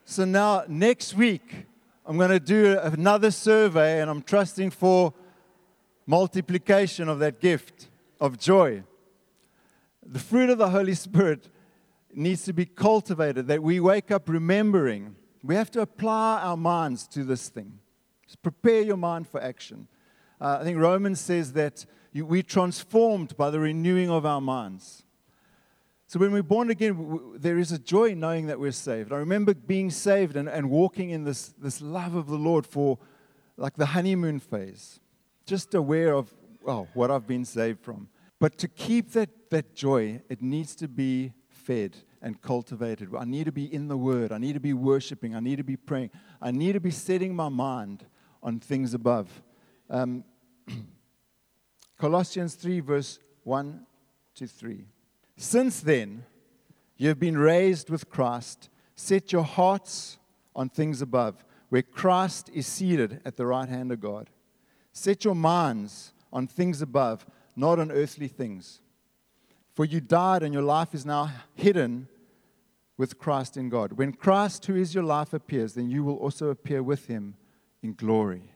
So 0.06 0.24
now, 0.24 0.64
next 0.68 1.12
week, 1.12 1.66
I'm 2.06 2.16
going 2.16 2.30
to 2.30 2.40
do 2.40 2.78
another 2.80 3.30
survey 3.30 4.00
and 4.00 4.10
I'm 4.10 4.22
trusting 4.22 4.70
for 4.70 5.12
multiplication 6.06 7.10
of 7.10 7.18
that 7.18 7.40
gift 7.40 7.90
of 8.22 8.38
joy. 8.38 8.82
The 10.02 10.20
fruit 10.20 10.48
of 10.48 10.56
the 10.56 10.70
Holy 10.70 10.94
Spirit 10.94 11.50
needs 12.14 12.44
to 12.44 12.54
be 12.54 12.64
cultivated, 12.64 13.48
that 13.48 13.62
we 13.62 13.80
wake 13.80 14.10
up 14.10 14.30
remembering. 14.30 15.14
We 15.42 15.56
have 15.56 15.70
to 15.72 15.82
apply 15.82 16.40
our 16.40 16.56
minds 16.56 17.06
to 17.08 17.22
this 17.22 17.50
thing. 17.50 17.80
prepare 18.42 18.80
your 18.80 18.96
mind 18.96 19.28
for 19.28 19.42
action. 19.42 19.88
Uh, 20.44 20.58
I 20.60 20.64
think 20.64 20.76
Romans 20.76 21.20
says 21.20 21.54
that 21.54 21.86
you, 22.12 22.26
we're 22.26 22.42
transformed 22.42 23.34
by 23.34 23.48
the 23.48 23.58
renewing 23.58 24.10
of 24.10 24.26
our 24.26 24.42
minds. 24.42 25.02
So 26.06 26.18
when 26.18 26.32
we're 26.32 26.42
born 26.42 26.68
again, 26.68 26.98
w- 26.98 27.38
there 27.38 27.56
is 27.56 27.72
a 27.72 27.78
joy 27.78 28.12
knowing 28.12 28.48
that 28.48 28.60
we're 28.60 28.70
saved. 28.70 29.10
I 29.10 29.16
remember 29.16 29.54
being 29.54 29.90
saved 29.90 30.36
and, 30.36 30.46
and 30.46 30.68
walking 30.68 31.08
in 31.08 31.24
this, 31.24 31.54
this 31.56 31.80
love 31.80 32.14
of 32.14 32.26
the 32.26 32.36
Lord 32.36 32.66
for 32.66 32.98
like 33.56 33.76
the 33.76 33.86
honeymoon 33.86 34.38
phase, 34.38 35.00
just 35.46 35.72
aware 35.72 36.12
of 36.12 36.34
oh, 36.66 36.88
what 36.92 37.10
I've 37.10 37.26
been 37.26 37.46
saved 37.46 37.80
from. 37.80 38.10
But 38.38 38.58
to 38.58 38.68
keep 38.68 39.12
that, 39.12 39.48
that 39.48 39.74
joy, 39.74 40.20
it 40.28 40.42
needs 40.42 40.74
to 40.76 40.88
be 40.88 41.32
fed 41.48 41.96
and 42.20 42.42
cultivated. 42.42 43.08
I 43.18 43.24
need 43.24 43.44
to 43.44 43.52
be 43.52 43.72
in 43.72 43.88
the 43.88 43.96
Word. 43.96 44.30
I 44.30 44.36
need 44.36 44.52
to 44.52 44.60
be 44.60 44.74
worshiping. 44.74 45.34
I 45.34 45.40
need 45.40 45.56
to 45.56 45.64
be 45.64 45.78
praying. 45.78 46.10
I 46.42 46.50
need 46.50 46.74
to 46.74 46.80
be 46.80 46.90
setting 46.90 47.34
my 47.34 47.48
mind 47.48 48.04
on 48.42 48.60
things 48.60 48.92
above. 48.92 49.42
Um, 49.88 50.24
Colossians 51.98 52.54
3, 52.54 52.80
verse 52.80 53.18
1 53.44 53.86
to 54.36 54.46
3. 54.46 54.86
Since 55.36 55.80
then, 55.80 56.24
you 56.96 57.08
have 57.08 57.18
been 57.18 57.38
raised 57.38 57.90
with 57.90 58.08
Christ. 58.08 58.68
Set 58.94 59.32
your 59.32 59.42
hearts 59.42 60.18
on 60.54 60.68
things 60.68 61.02
above, 61.02 61.44
where 61.68 61.82
Christ 61.82 62.50
is 62.54 62.66
seated 62.66 63.20
at 63.24 63.36
the 63.36 63.46
right 63.46 63.68
hand 63.68 63.90
of 63.90 64.00
God. 64.00 64.30
Set 64.92 65.24
your 65.24 65.34
minds 65.34 66.12
on 66.32 66.46
things 66.46 66.80
above, 66.80 67.26
not 67.56 67.78
on 67.78 67.90
earthly 67.90 68.28
things. 68.28 68.80
For 69.72 69.84
you 69.84 70.00
died, 70.00 70.42
and 70.42 70.54
your 70.54 70.62
life 70.62 70.94
is 70.94 71.04
now 71.04 71.32
hidden 71.54 72.08
with 72.96 73.18
Christ 73.18 73.56
in 73.56 73.68
God. 73.68 73.94
When 73.94 74.12
Christ, 74.12 74.66
who 74.66 74.76
is 74.76 74.94
your 74.94 75.02
life, 75.02 75.32
appears, 75.32 75.74
then 75.74 75.90
you 75.90 76.04
will 76.04 76.16
also 76.16 76.48
appear 76.48 76.82
with 76.82 77.06
him 77.06 77.34
in 77.82 77.94
glory. 77.94 78.53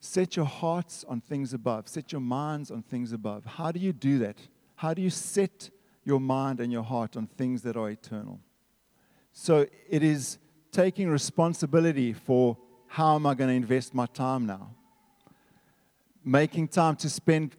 Set 0.00 0.34
your 0.34 0.46
hearts 0.46 1.04
on 1.06 1.20
things 1.20 1.52
above, 1.52 1.86
set 1.86 2.10
your 2.10 2.22
minds 2.22 2.70
on 2.70 2.82
things 2.82 3.12
above. 3.12 3.44
How 3.44 3.70
do 3.70 3.78
you 3.78 3.92
do 3.92 4.18
that? 4.20 4.38
How 4.76 4.94
do 4.94 5.02
you 5.02 5.10
set 5.10 5.68
your 6.04 6.18
mind 6.18 6.58
and 6.58 6.72
your 6.72 6.82
heart 6.82 7.18
on 7.18 7.26
things 7.26 7.60
that 7.62 7.76
are 7.76 7.90
eternal? 7.90 8.40
So 9.32 9.66
it 9.90 10.02
is 10.02 10.38
taking 10.72 11.10
responsibility 11.10 12.14
for 12.14 12.56
how 12.86 13.14
am 13.14 13.26
I 13.26 13.34
going 13.34 13.50
to 13.50 13.54
invest 13.54 13.94
my 13.94 14.06
time 14.06 14.46
now? 14.46 14.70
Making 16.24 16.68
time 16.68 16.96
to 16.96 17.10
spend 17.10 17.56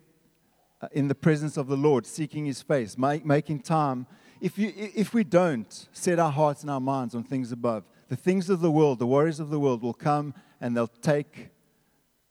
uh, 0.82 0.88
in 0.94 1.08
the 1.08 1.16
presence 1.16 1.58
of 1.58 1.68
the 1.68 1.78
Lord, 1.78 2.08
seeking 2.08 2.46
His 2.48 2.64
face, 2.64 2.98
make, 2.98 3.24
making 3.24 3.60
time. 3.60 4.08
If, 4.42 4.58
you, 4.58 4.74
if 4.76 5.14
we 5.14 5.24
don't 5.24 5.88
set 5.94 6.18
our 6.18 6.32
hearts 6.32 6.64
and 6.64 6.72
our 6.72 6.82
minds 6.82 7.14
on 7.14 7.24
things 7.24 7.52
above, 7.52 7.84
the 8.10 8.16
things 8.16 8.50
of 8.50 8.62
the 8.62 8.72
world, 8.72 8.98
the 8.98 9.06
worries 9.06 9.40
of 9.40 9.52
the 9.52 9.60
world 9.60 9.84
will 9.84 9.94
come 9.94 10.34
and 10.60 10.76
they'll 10.76 10.88
take 10.88 11.51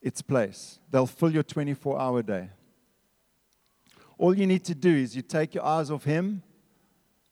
its 0.03 0.23
place. 0.23 0.79
They'll 0.91 1.07
fill 1.07 1.33
your 1.33 1.43
24 1.43 2.01
hour 2.01 2.23
day. 2.23 2.51
All 4.19 4.37
you 4.37 4.47
need 4.47 4.65
to 4.65 4.75
do 4.75 4.95
is 4.95 5.17
you 5.17 5.23
take 5.23 5.55
your 5.55 5.65
eyes 5.65 5.91
off 5.91 6.05
Him 6.05 6.43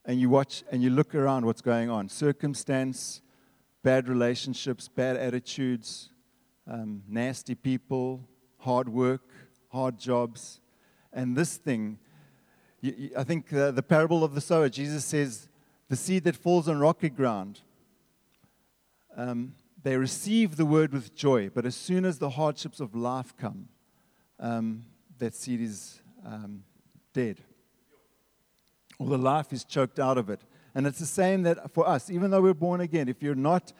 and 0.05 0.19
you 0.19 0.29
watch 0.29 0.63
and 0.71 0.81
you 0.81 0.89
look 0.89 1.13
around 1.13 1.45
what's 1.45 1.61
going 1.61 1.89
on 1.89 2.09
circumstance, 2.09 3.21
bad 3.83 4.07
relationships, 4.07 4.87
bad 4.87 5.15
attitudes, 5.15 6.09
um, 6.67 7.03
nasty 7.07 7.55
people, 7.55 8.27
hard 8.57 8.89
work, 8.89 9.21
hard 9.69 9.99
jobs. 9.99 10.61
And 11.11 11.35
this 11.35 11.57
thing, 11.57 11.99
you, 12.81 12.93
you, 12.97 13.09
I 13.17 13.23
think 13.23 13.49
the, 13.49 13.71
the 13.71 13.83
parable 13.83 14.23
of 14.23 14.35
the 14.35 14.41
sower, 14.41 14.69
Jesus 14.69 15.05
says, 15.05 15.47
the 15.89 15.95
seed 15.95 16.23
that 16.25 16.35
falls 16.35 16.67
on 16.67 16.79
rocky 16.79 17.09
ground, 17.09 17.61
um, 19.17 19.53
they 19.81 19.95
receive 19.97 20.55
the 20.55 20.65
word 20.65 20.91
with 20.91 21.15
joy, 21.15 21.49
but 21.49 21.65
as 21.65 21.75
soon 21.75 22.05
as 22.05 22.19
the 22.19 22.31
hardships 22.31 22.79
of 22.79 22.95
life 22.95 23.35
come, 23.37 23.69
um, 24.39 24.85
that 25.17 25.35
seed 25.35 25.61
is 25.61 26.01
um, 26.25 26.63
dead. 27.13 27.39
Or 28.97 29.07
the 29.07 29.17
life 29.17 29.53
is 29.53 29.63
choked 29.63 29.99
out 29.99 30.17
of 30.17 30.29
it. 30.29 30.41
And 30.75 30.85
it's 30.85 30.99
the 30.99 31.05
same 31.05 31.43
that 31.43 31.71
for 31.73 31.87
us, 31.87 32.09
even 32.09 32.31
though 32.31 32.41
we're 32.41 32.53
born 32.53 32.81
again, 32.81 33.07
if 33.07 33.23
you're 33.23 33.35
not 33.35 33.73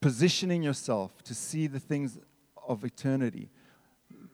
positioning 0.00 0.62
yourself 0.62 1.22
to 1.22 1.34
see 1.34 1.66
the 1.66 1.80
things 1.80 2.18
of 2.68 2.84
eternity, 2.84 3.48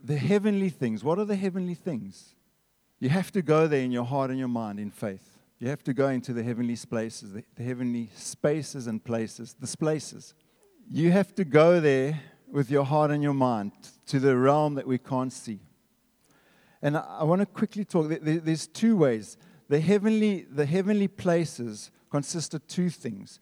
the 0.03 0.17
heavenly 0.17 0.71
things. 0.71 1.05
What 1.05 1.19
are 1.19 1.25
the 1.25 1.37
heavenly 1.37 1.75
things? 1.75 2.35
You 2.99 3.09
have 3.11 3.31
to 3.33 3.43
go 3.43 3.67
there 3.67 3.83
in 3.83 3.93
your 3.93 4.05
heart 4.05 4.31
and 4.31 4.39
your 4.39 4.49
mind 4.49 4.81
in 4.81 4.91
faith. 4.91 5.30
You 5.61 5.69
have 5.69 5.85
to 5.85 5.95
go 5.95 6.09
into 6.09 6.33
the 6.33 6.43
heavenly 6.43 6.75
spaces, 6.75 7.33
the, 7.33 7.45
the 7.55 7.63
heavenly 7.63 8.11
spaces 8.17 8.87
and 8.87 9.05
places, 9.05 9.55
the 9.61 9.77
places. 9.77 10.35
You 10.89 11.13
have 11.13 11.35
to 11.35 11.45
go 11.45 11.81
there 11.81 12.19
with 12.51 12.71
your 12.71 12.85
heart 12.85 13.11
and 13.11 13.23
your 13.23 13.35
mind 13.35 13.73
to 14.07 14.19
the 14.19 14.37
realm 14.37 14.75
that 14.75 14.87
we 14.87 14.99
can't 14.99 15.33
see. 15.33 15.61
And 16.81 16.97
I, 16.97 17.19
I 17.21 17.25
want 17.25 17.43
to 17.43 17.47
quickly 17.47 17.85
talk. 17.85 18.09
There, 18.09 18.41
there's 18.41 18.67
two 18.67 18.97
ways. 18.97 19.37
The 19.69 19.81
heavenly, 19.81 20.47
the 20.51 20.65
heavenly 20.65 21.09
places 21.09 21.91
consist 22.11 22.55
of 22.55 22.67
two 22.67 22.89
things 22.89 23.39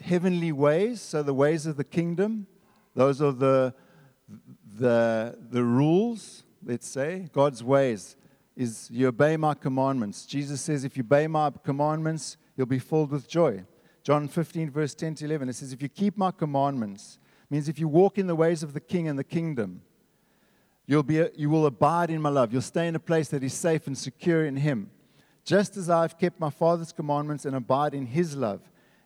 heavenly 0.00 0.52
ways, 0.52 1.00
so 1.00 1.22
the 1.22 1.34
ways 1.34 1.66
of 1.66 1.76
the 1.76 1.84
kingdom, 1.84 2.46
those 2.94 3.22
are 3.22 3.32
the, 3.32 3.74
the, 4.78 5.38
the 5.50 5.62
rules, 5.62 6.44
let's 6.64 6.86
say, 6.86 7.28
God's 7.32 7.64
ways, 7.64 8.16
is 8.56 8.88
you 8.90 9.08
obey 9.08 9.36
my 9.36 9.54
commandments. 9.54 10.24
Jesus 10.24 10.60
says, 10.60 10.84
if 10.84 10.96
you 10.96 11.02
obey 11.02 11.26
my 11.26 11.50
commandments, 11.62 12.36
you'll 12.56 12.66
be 12.66 12.78
filled 12.78 13.10
with 13.10 13.28
joy. 13.28 13.64
John 14.02 14.28
15, 14.28 14.70
verse 14.70 14.94
10 14.94 15.16
to 15.16 15.24
11, 15.26 15.48
it 15.48 15.54
says, 15.54 15.72
if 15.72 15.82
you 15.82 15.88
keep 15.88 16.16
my 16.16 16.30
commandments, 16.30 17.18
means 17.50 17.68
if 17.68 17.78
you 17.78 17.88
walk 17.88 18.18
in 18.18 18.26
the 18.26 18.34
ways 18.34 18.62
of 18.62 18.72
the 18.72 18.80
king 18.80 19.08
and 19.08 19.18
the 19.18 19.24
kingdom, 19.24 19.82
you'll 20.86 21.02
be 21.02 21.28
you 21.36 21.50
will 21.50 21.66
abide 21.66 22.10
in 22.10 22.22
my 22.22 22.28
love. 22.28 22.52
You'll 22.52 22.62
stay 22.62 22.88
in 22.88 22.94
a 22.94 23.00
place 23.00 23.28
that 23.28 23.42
is 23.42 23.52
safe 23.52 23.86
and 23.86 23.96
secure 23.96 24.46
in 24.46 24.56
him. 24.56 24.90
Just 25.44 25.76
as 25.76 25.90
I've 25.90 26.18
kept 26.18 26.40
my 26.40 26.50
Father's 26.50 26.92
commandments 26.92 27.44
and 27.44 27.54
abide 27.54 27.94
in 27.94 28.06
his 28.06 28.36
love. 28.36 28.60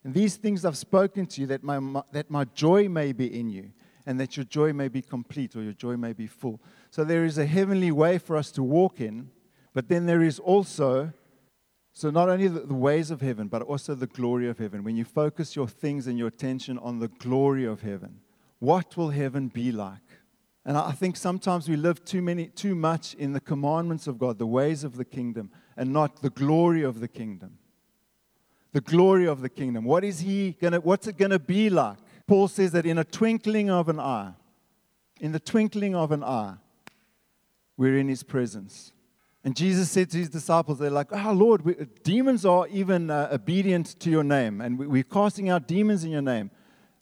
And 0.04 0.14
these 0.14 0.36
things 0.36 0.64
I've 0.64 0.78
spoken 0.78 1.26
to 1.26 1.40
you 1.40 1.46
that 1.48 1.62
my, 1.62 2.02
that 2.12 2.30
my 2.30 2.44
joy 2.54 2.88
may 2.88 3.12
be 3.12 3.38
in 3.38 3.50
you 3.50 3.72
and 4.06 4.18
that 4.18 4.36
your 4.36 4.44
joy 4.44 4.72
may 4.72 4.88
be 4.88 5.02
complete 5.02 5.54
or 5.54 5.62
your 5.62 5.74
joy 5.74 5.96
may 5.96 6.14
be 6.14 6.26
full. 6.26 6.60
So 6.90 7.04
there 7.04 7.24
is 7.24 7.36
a 7.36 7.44
heavenly 7.44 7.92
way 7.92 8.16
for 8.16 8.36
us 8.36 8.50
to 8.52 8.62
walk 8.62 9.00
in, 9.00 9.30
but 9.72 9.88
then 9.88 10.06
there 10.06 10.22
is 10.22 10.38
also, 10.38 11.12
so 11.92 12.10
not 12.10 12.28
only 12.28 12.48
the, 12.48 12.60
the 12.60 12.74
ways 12.74 13.10
of 13.10 13.20
heaven, 13.20 13.48
but 13.48 13.62
also 13.62 13.94
the 13.94 14.06
glory 14.06 14.48
of 14.48 14.58
heaven. 14.58 14.82
When 14.82 14.96
you 14.96 15.04
focus 15.04 15.54
your 15.54 15.68
things 15.68 16.06
and 16.06 16.18
your 16.18 16.28
attention 16.28 16.78
on 16.78 16.98
the 16.98 17.08
glory 17.08 17.64
of 17.64 17.82
heaven, 17.82 18.20
what 18.58 18.96
will 18.96 19.10
heaven 19.10 19.48
be 19.48 19.72
like? 19.72 19.98
And 20.64 20.76
I 20.76 20.92
think 20.92 21.16
sometimes 21.16 21.68
we 21.68 21.76
live 21.76 22.04
too 22.04 22.20
many, 22.20 22.46
too 22.48 22.74
much 22.74 23.14
in 23.14 23.32
the 23.32 23.40
commandments 23.40 24.06
of 24.06 24.18
God, 24.18 24.38
the 24.38 24.46
ways 24.46 24.84
of 24.84 24.96
the 24.96 25.04
kingdom, 25.04 25.50
and 25.76 25.92
not 25.92 26.20
the 26.20 26.30
glory 26.30 26.82
of 26.82 27.00
the 27.00 27.08
kingdom. 27.08 27.58
The 28.72 28.82
glory 28.82 29.26
of 29.26 29.40
the 29.40 29.48
kingdom. 29.48 29.84
What 29.84 30.04
is 30.04 30.20
he 30.20 30.52
gonna? 30.60 30.78
What's 30.78 31.08
it 31.08 31.16
gonna 31.16 31.40
be 31.40 31.70
like? 31.70 31.96
Paul 32.28 32.46
says 32.46 32.70
that 32.72 32.86
in 32.86 32.98
a 32.98 33.04
twinkling 33.04 33.68
of 33.68 33.88
an 33.88 33.98
eye, 33.98 34.34
in 35.20 35.32
the 35.32 35.40
twinkling 35.40 35.96
of 35.96 36.12
an 36.12 36.22
eye, 36.22 36.54
we're 37.76 37.96
in 37.96 38.06
his 38.06 38.22
presence. 38.22 38.92
And 39.42 39.56
Jesus 39.56 39.90
said 39.90 40.10
to 40.10 40.18
his 40.18 40.28
disciples, 40.28 40.78
they're 40.78 40.90
like, 40.90 41.08
oh, 41.12 41.32
Lord, 41.32 41.64
we, 41.64 41.74
demons 42.04 42.44
are 42.44 42.68
even 42.68 43.10
uh, 43.10 43.30
obedient 43.32 43.98
to 44.00 44.10
your 44.10 44.24
name, 44.24 44.60
and 44.60 44.78
we, 44.78 45.00
are 45.00 45.04
casting 45.04 45.48
out 45.48 45.66
demons 45.66 46.04
in 46.04 46.10
your 46.10 46.22
name. 46.22 46.50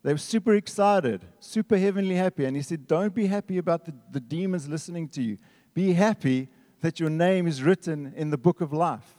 They 0.04 0.12
were 0.12 0.18
super 0.18 0.54
excited, 0.54 1.24
super 1.40 1.76
heavenly 1.76 2.14
happy. 2.14 2.44
And 2.44 2.56
he 2.56 2.62
said, 2.62 2.86
Don't 2.86 3.14
be 3.14 3.26
happy 3.26 3.58
about 3.58 3.84
the, 3.84 3.94
the 4.12 4.20
demons 4.20 4.68
listening 4.68 5.08
to 5.10 5.22
you. 5.22 5.38
Be 5.74 5.92
happy 5.92 6.48
that 6.80 7.00
your 7.00 7.10
name 7.10 7.48
is 7.48 7.62
written 7.62 8.12
in 8.16 8.30
the 8.30 8.38
book 8.38 8.60
of 8.60 8.72
life. 8.72 9.16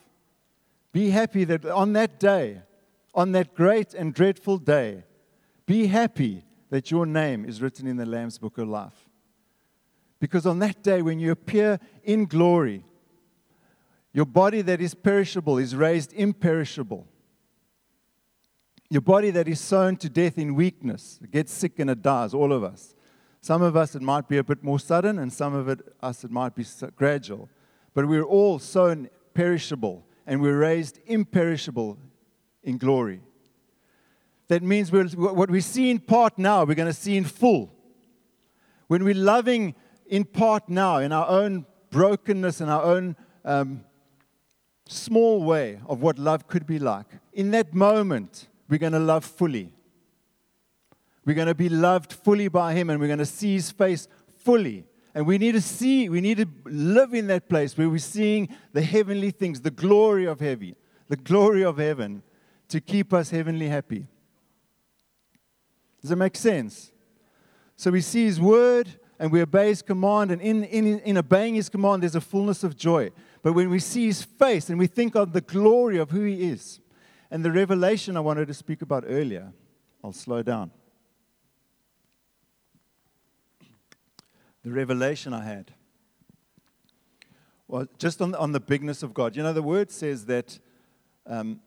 Be 0.93 1.09
happy 1.09 1.43
that 1.43 1.65
on 1.65 1.93
that 1.93 2.19
day, 2.19 2.61
on 3.13 3.33
that 3.33 3.53
great 3.53 3.93
and 3.93 4.13
dreadful 4.13 4.57
day, 4.57 5.03
be 5.65 5.87
happy 5.87 6.45
that 6.69 6.89
your 6.89 7.05
name 7.05 7.45
is 7.45 7.61
written 7.61 7.85
in 7.85 7.97
the 7.97 8.05
Lamb's 8.05 8.37
book 8.37 8.57
of 8.57 8.67
life. 8.67 9.09
Because 10.19 10.45
on 10.45 10.59
that 10.59 10.81
day, 10.83 11.01
when 11.01 11.19
you 11.19 11.31
appear 11.31 11.79
in 12.03 12.25
glory, 12.25 12.85
your 14.13 14.25
body 14.25 14.61
that 14.61 14.81
is 14.81 14.93
perishable 14.93 15.57
is 15.57 15.75
raised 15.75 16.13
imperishable. 16.13 17.07
Your 18.89 19.01
body 19.01 19.29
that 19.31 19.47
is 19.47 19.59
sown 19.59 19.97
to 19.97 20.09
death 20.09 20.37
in 20.37 20.55
weakness 20.55 21.19
gets 21.31 21.53
sick 21.53 21.77
and 21.77 21.89
it 21.89 22.01
dies, 22.01 22.33
all 22.33 22.51
of 22.51 22.63
us. 22.63 22.95
Some 23.41 23.61
of 23.61 23.77
us, 23.77 23.95
it 23.95 24.01
might 24.01 24.27
be 24.27 24.37
a 24.37 24.43
bit 24.43 24.63
more 24.63 24.79
sudden, 24.79 25.19
and 25.19 25.31
some 25.31 25.53
of 25.53 25.69
it, 25.69 25.79
us, 26.01 26.23
it 26.23 26.31
might 26.31 26.55
be 26.55 26.65
gradual. 26.95 27.49
But 27.93 28.07
we're 28.07 28.23
all 28.23 28.59
sown 28.59 29.09
perishable, 29.33 30.05
and 30.27 30.41
we're 30.41 30.57
raised 30.57 30.99
imperishable 31.05 31.97
in 32.63 32.77
glory. 32.77 33.21
That 34.49 34.63
means 34.63 34.91
what 34.91 35.49
we 35.49 35.61
see 35.61 35.91
in 35.91 35.99
part 35.99 36.37
now, 36.37 36.63
we're 36.65 36.73
going 36.73 36.91
to 36.91 36.93
see 36.93 37.15
in 37.15 37.23
full. 37.23 37.71
When 38.87 39.03
we're 39.03 39.13
loving 39.13 39.75
in 40.07 40.25
part 40.25 40.67
now, 40.67 40.97
in 40.97 41.11
our 41.11 41.29
own 41.29 41.67
brokenness 41.91 42.59
and 42.59 42.69
our 42.69 42.83
own 42.83 43.15
um, 43.45 43.85
small 44.89 45.43
way 45.43 45.79
of 45.87 46.01
what 46.01 46.17
love 46.17 46.47
could 46.47 46.65
be 46.65 46.79
like, 46.79 47.05
in 47.33 47.51
that 47.51 47.73
moment, 47.73 48.47
we're 48.67 48.79
going 48.79 48.93
to 48.93 48.99
love 48.99 49.23
fully. 49.23 49.73
We're 51.25 51.35
going 51.35 51.47
to 51.47 51.55
be 51.55 51.69
loved 51.69 52.13
fully 52.13 52.47
by 52.47 52.73
Him 52.73 52.89
and 52.89 52.99
we're 52.99 53.07
going 53.07 53.19
to 53.19 53.25
see 53.25 53.53
His 53.53 53.71
face 53.71 54.07
fully. 54.37 54.85
And 55.13 55.25
we 55.25 55.37
need 55.37 55.53
to 55.53 55.61
see, 55.61 56.09
we 56.09 56.21
need 56.21 56.37
to 56.37 56.47
live 56.65 57.13
in 57.13 57.27
that 57.27 57.49
place 57.49 57.77
where 57.77 57.89
we're 57.89 57.99
seeing 57.99 58.49
the 58.73 58.81
heavenly 58.81 59.31
things, 59.31 59.61
the 59.61 59.71
glory 59.71 60.25
of 60.25 60.39
heaven, 60.39 60.75
the 61.07 61.17
glory 61.17 61.63
of 61.63 61.77
heaven 61.77 62.23
to 62.69 62.79
keep 62.79 63.13
us 63.13 63.29
heavenly 63.29 63.67
happy. 63.67 64.07
Does 66.01 66.11
that 66.11 66.15
make 66.15 66.35
sense? 66.35 66.91
So 67.75 67.91
we 67.91 68.01
see 68.01 68.25
His 68.25 68.39
word 68.39 68.89
and 69.19 69.31
we 69.31 69.41
obey 69.41 69.67
His 69.67 69.81
command, 69.81 70.31
and 70.31 70.41
in, 70.41 70.63
in, 70.63 70.99
in 70.99 71.17
obeying 71.17 71.55
His 71.55 71.67
command, 71.67 72.03
there's 72.03 72.15
a 72.15 72.21
fullness 72.21 72.63
of 72.63 72.77
joy. 72.77 73.11
But 73.41 73.53
when 73.53 73.69
we 73.69 73.79
see 73.79 74.05
His 74.05 74.23
face 74.23 74.69
and 74.69 74.77
we 74.77 74.87
think 74.87 75.15
of 75.15 75.33
the 75.33 75.41
glory 75.41 75.97
of 75.97 76.11
who 76.11 76.23
He 76.23 76.49
is, 76.49 76.79
and 77.31 77.45
the 77.45 77.51
revelation 77.51 78.17
I 78.17 78.21
wanted 78.21 78.47
to 78.47 78.53
speak 78.53 78.81
about 78.81 79.03
earlier, 79.07 79.53
I'll 80.03 80.11
slow 80.11 80.41
down. 80.41 80.71
The 84.63 84.71
revelation 84.71 85.33
I 85.33 85.43
had 85.43 85.71
was 87.67 87.87
just 87.97 88.21
on, 88.21 88.33
on 88.35 88.51
the 88.51 88.59
bigness 88.59 89.03
of 89.03 89.13
God. 89.13 89.35
You 89.35 89.43
know, 89.43 89.53
the 89.53 89.61
word 89.61 89.91
says 89.91 90.25
that 90.25 90.59
um, 91.27 91.61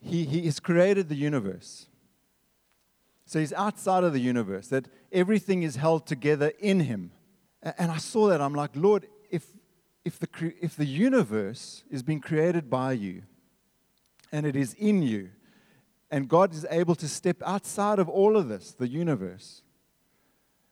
he, 0.00 0.24
he 0.24 0.42
has 0.42 0.60
created 0.60 1.08
the 1.08 1.16
universe. 1.16 1.86
So 3.26 3.40
he's 3.40 3.52
outside 3.52 4.04
of 4.04 4.12
the 4.12 4.20
universe, 4.20 4.68
that 4.68 4.86
everything 5.10 5.64
is 5.64 5.76
held 5.76 6.06
together 6.06 6.52
in 6.60 6.80
him. 6.80 7.10
And 7.60 7.90
I 7.90 7.96
saw 7.96 8.28
that. 8.28 8.40
I'm 8.40 8.54
like, 8.54 8.70
Lord, 8.74 9.08
if, 10.06 10.20
the, 10.20 10.28
if 10.60 10.76
the 10.76 10.84
universe 10.84 11.82
is 11.90 12.04
being 12.04 12.20
created 12.20 12.70
by 12.70 12.92
you 12.92 13.22
and 14.30 14.46
it 14.46 14.54
is 14.54 14.72
in 14.74 15.02
you, 15.02 15.30
and 16.12 16.28
God 16.28 16.54
is 16.54 16.64
able 16.70 16.94
to 16.94 17.08
step 17.08 17.42
outside 17.44 17.98
of 17.98 18.08
all 18.08 18.36
of 18.36 18.48
this, 18.48 18.70
the 18.70 18.86
universe, 18.86 19.62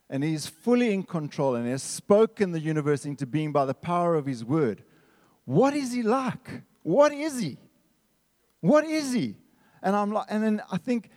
and 0.08 0.22
He 0.22 0.34
is 0.34 0.46
fully 0.46 0.94
in 0.94 1.02
control 1.02 1.56
and 1.56 1.64
He 1.64 1.72
has 1.72 1.82
spoken 1.82 2.52
the 2.52 2.60
universe 2.60 3.04
into 3.04 3.26
being 3.26 3.50
by 3.50 3.64
the 3.64 3.74
power 3.74 4.14
of 4.14 4.26
His 4.26 4.44
word, 4.44 4.84
what 5.44 5.74
is 5.74 5.92
He 5.92 6.04
like? 6.04 6.62
What 6.84 7.12
is 7.12 7.40
He? 7.40 7.58
What 8.60 8.84
is 8.84 9.12
He? 9.12 9.34
And 9.82 9.96
I'm 9.96 10.12
like, 10.12 10.26
and 10.30 10.44
then 10.44 10.62
I 10.70 10.78
think 10.78 11.10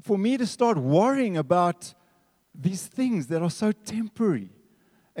for 0.00 0.16
me 0.16 0.38
to 0.38 0.46
start 0.46 0.78
worrying 0.78 1.36
about 1.36 1.92
these 2.54 2.86
things 2.86 3.26
that 3.26 3.42
are 3.42 3.50
so 3.50 3.70
temporary. 3.70 4.48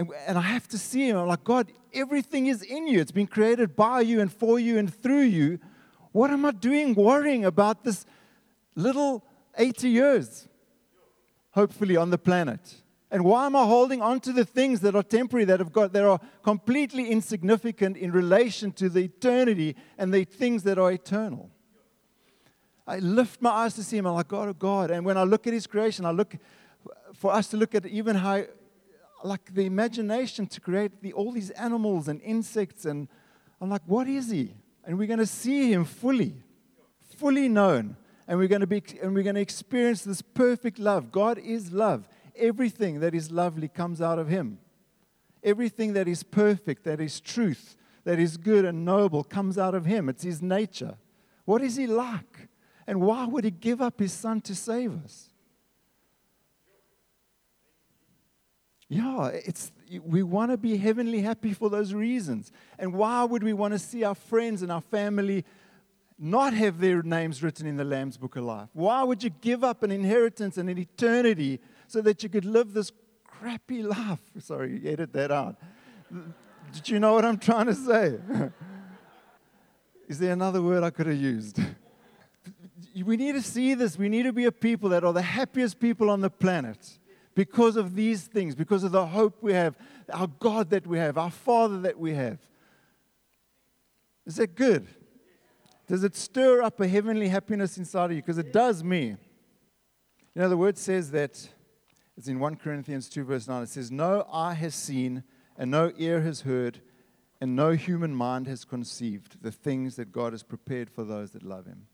And, 0.00 0.08
and 0.26 0.38
I 0.38 0.40
have 0.40 0.66
to 0.68 0.78
see 0.78 1.10
him. 1.10 1.18
I'm 1.18 1.28
like, 1.28 1.44
God, 1.44 1.70
everything 1.92 2.46
is 2.46 2.62
in 2.62 2.86
you. 2.86 3.00
It's 3.00 3.12
been 3.12 3.26
created 3.26 3.76
by 3.76 4.00
you 4.00 4.22
and 4.22 4.32
for 4.32 4.58
you 4.58 4.78
and 4.78 4.92
through 4.92 5.24
you. 5.24 5.58
What 6.12 6.30
am 6.30 6.46
I 6.46 6.52
doing 6.52 6.94
worrying 6.94 7.44
about 7.44 7.84
this 7.84 8.06
little 8.74 9.22
80 9.58 9.90
years, 9.90 10.48
hopefully, 11.50 11.98
on 11.98 12.08
the 12.08 12.16
planet? 12.16 12.76
And 13.10 13.26
why 13.26 13.44
am 13.44 13.54
I 13.54 13.66
holding 13.66 14.00
on 14.00 14.20
to 14.20 14.32
the 14.32 14.46
things 14.46 14.80
that 14.80 14.96
are 14.96 15.02
temporary, 15.02 15.44
that 15.44 15.60
have 15.60 15.70
got 15.70 15.92
that 15.92 16.04
are 16.04 16.18
completely 16.42 17.10
insignificant 17.10 17.98
in 17.98 18.10
relation 18.10 18.72
to 18.72 18.88
the 18.88 19.00
eternity 19.00 19.76
and 19.98 20.14
the 20.14 20.24
things 20.24 20.62
that 20.62 20.78
are 20.78 20.92
eternal? 20.92 21.50
I 22.86 23.00
lift 23.00 23.42
my 23.42 23.50
eyes 23.50 23.74
to 23.74 23.82
see 23.82 23.98
him. 23.98 24.06
I'm 24.06 24.14
like, 24.14 24.28
God, 24.28 24.48
oh 24.48 24.54
God. 24.54 24.90
And 24.90 25.04
when 25.04 25.18
I 25.18 25.24
look 25.24 25.46
at 25.46 25.52
his 25.52 25.66
creation, 25.66 26.06
I 26.06 26.10
look 26.10 26.36
for 27.12 27.34
us 27.34 27.48
to 27.48 27.58
look 27.58 27.74
at 27.74 27.84
even 27.84 28.16
how, 28.16 28.44
like 29.22 29.54
the 29.54 29.66
imagination 29.66 30.46
to 30.46 30.60
create 30.60 31.02
the, 31.02 31.12
all 31.12 31.32
these 31.32 31.50
animals 31.50 32.08
and 32.08 32.20
insects. 32.22 32.84
And 32.84 33.08
I'm 33.60 33.70
like, 33.70 33.82
what 33.86 34.08
is 34.08 34.30
he? 34.30 34.54
And 34.84 34.98
we're 34.98 35.06
going 35.06 35.18
to 35.18 35.26
see 35.26 35.72
him 35.72 35.84
fully, 35.84 36.34
fully 37.16 37.48
known. 37.48 37.96
And 38.26 38.38
we're 38.38 38.48
going 38.48 38.60
to 38.60 38.66
be, 38.66 38.82
and 39.02 39.14
we're 39.14 39.24
going 39.24 39.34
to 39.34 39.40
experience 39.40 40.02
this 40.02 40.22
perfect 40.22 40.78
love. 40.78 41.10
God 41.10 41.38
is 41.38 41.72
love. 41.72 42.08
Everything 42.36 43.00
that 43.00 43.14
is 43.14 43.30
lovely 43.30 43.68
comes 43.68 44.00
out 44.00 44.18
of 44.18 44.28
him. 44.28 44.58
Everything 45.42 45.94
that 45.94 46.06
is 46.06 46.22
perfect, 46.22 46.84
that 46.84 47.00
is 47.00 47.20
truth, 47.20 47.76
that 48.04 48.18
is 48.18 48.36
good 48.36 48.64
and 48.64 48.84
noble 48.84 49.24
comes 49.24 49.58
out 49.58 49.74
of 49.74 49.86
him. 49.86 50.08
It's 50.08 50.22
his 50.22 50.40
nature. 50.40 50.96
What 51.44 51.62
is 51.62 51.76
he 51.76 51.86
like? 51.86 52.48
And 52.86 53.00
why 53.00 53.26
would 53.26 53.44
he 53.44 53.50
give 53.50 53.80
up 53.80 53.98
his 53.98 54.12
son 54.12 54.40
to 54.42 54.54
save 54.54 55.02
us? 55.04 55.29
Yeah, 58.92 59.28
it's, 59.28 59.70
we 60.04 60.24
want 60.24 60.50
to 60.50 60.56
be 60.56 60.76
heavenly 60.76 61.22
happy 61.22 61.52
for 61.52 61.70
those 61.70 61.94
reasons. 61.94 62.50
And 62.76 62.92
why 62.92 63.22
would 63.22 63.44
we 63.44 63.52
want 63.52 63.72
to 63.72 63.78
see 63.78 64.02
our 64.02 64.16
friends 64.16 64.62
and 64.62 64.72
our 64.72 64.80
family 64.80 65.44
not 66.18 66.54
have 66.54 66.80
their 66.80 67.00
names 67.00 67.40
written 67.40 67.68
in 67.68 67.76
the 67.76 67.84
Lamb's 67.84 68.16
Book 68.16 68.34
of 68.34 68.42
Life? 68.42 68.68
Why 68.72 69.04
would 69.04 69.22
you 69.22 69.30
give 69.30 69.62
up 69.62 69.84
an 69.84 69.92
inheritance 69.92 70.58
and 70.58 70.68
an 70.68 70.76
eternity 70.76 71.60
so 71.86 72.02
that 72.02 72.24
you 72.24 72.28
could 72.28 72.44
live 72.44 72.72
this 72.72 72.90
crappy 73.24 73.82
life? 73.84 74.18
Sorry, 74.40 74.82
edit 74.84 75.12
that 75.12 75.30
out. 75.30 75.54
Did 76.72 76.88
you 76.88 76.98
know 76.98 77.14
what 77.14 77.24
I'm 77.24 77.38
trying 77.38 77.66
to 77.66 77.76
say? 77.76 78.18
Is 80.08 80.18
there 80.18 80.32
another 80.32 80.60
word 80.60 80.82
I 80.82 80.90
could 80.90 81.06
have 81.06 81.16
used? 81.16 81.60
we 83.04 83.16
need 83.16 83.36
to 83.36 83.42
see 83.42 83.74
this. 83.74 83.96
We 83.96 84.08
need 84.08 84.24
to 84.24 84.32
be 84.32 84.46
a 84.46 84.52
people 84.52 84.88
that 84.88 85.04
are 85.04 85.12
the 85.12 85.22
happiest 85.22 85.78
people 85.78 86.10
on 86.10 86.22
the 86.22 86.30
planet 86.30 86.98
because 87.40 87.76
of 87.76 87.94
these 87.94 88.24
things, 88.24 88.54
because 88.54 88.84
of 88.84 88.92
the 88.92 89.06
hope 89.06 89.38
we 89.40 89.54
have, 89.54 89.74
our 90.12 90.26
God 90.26 90.68
that 90.68 90.86
we 90.86 90.98
have, 90.98 91.16
our 91.16 91.30
Father 91.30 91.80
that 91.80 91.98
we 91.98 92.12
have. 92.12 92.36
Is 94.26 94.36
that 94.36 94.54
good? 94.54 94.86
Does 95.88 96.04
it 96.04 96.14
stir 96.14 96.60
up 96.60 96.80
a 96.80 96.86
heavenly 96.86 97.28
happiness 97.28 97.78
inside 97.78 98.10
of 98.10 98.12
you? 98.12 98.18
Because 98.18 98.36
it 98.36 98.52
does 98.52 98.84
me. 98.84 99.16
You 100.34 100.42
know, 100.42 100.50
the 100.50 100.56
word 100.58 100.76
says 100.76 101.12
that, 101.12 101.48
it's 102.14 102.28
in 102.28 102.40
1 102.40 102.56
Corinthians 102.56 103.08
2, 103.08 103.24
verse 103.24 103.48
9, 103.48 103.62
it 103.62 103.70
says, 103.70 103.90
No 103.90 104.26
eye 104.30 104.52
has 104.52 104.74
seen, 104.74 105.24
and 105.56 105.70
no 105.70 105.92
ear 105.96 106.20
has 106.20 106.42
heard, 106.42 106.82
and 107.40 107.56
no 107.56 107.70
human 107.70 108.14
mind 108.14 108.48
has 108.48 108.66
conceived 108.66 109.42
the 109.42 109.50
things 109.50 109.96
that 109.96 110.12
God 110.12 110.34
has 110.34 110.42
prepared 110.42 110.90
for 110.90 111.04
those 111.04 111.30
that 111.30 111.42
love 111.42 111.64
Him. 111.64 111.86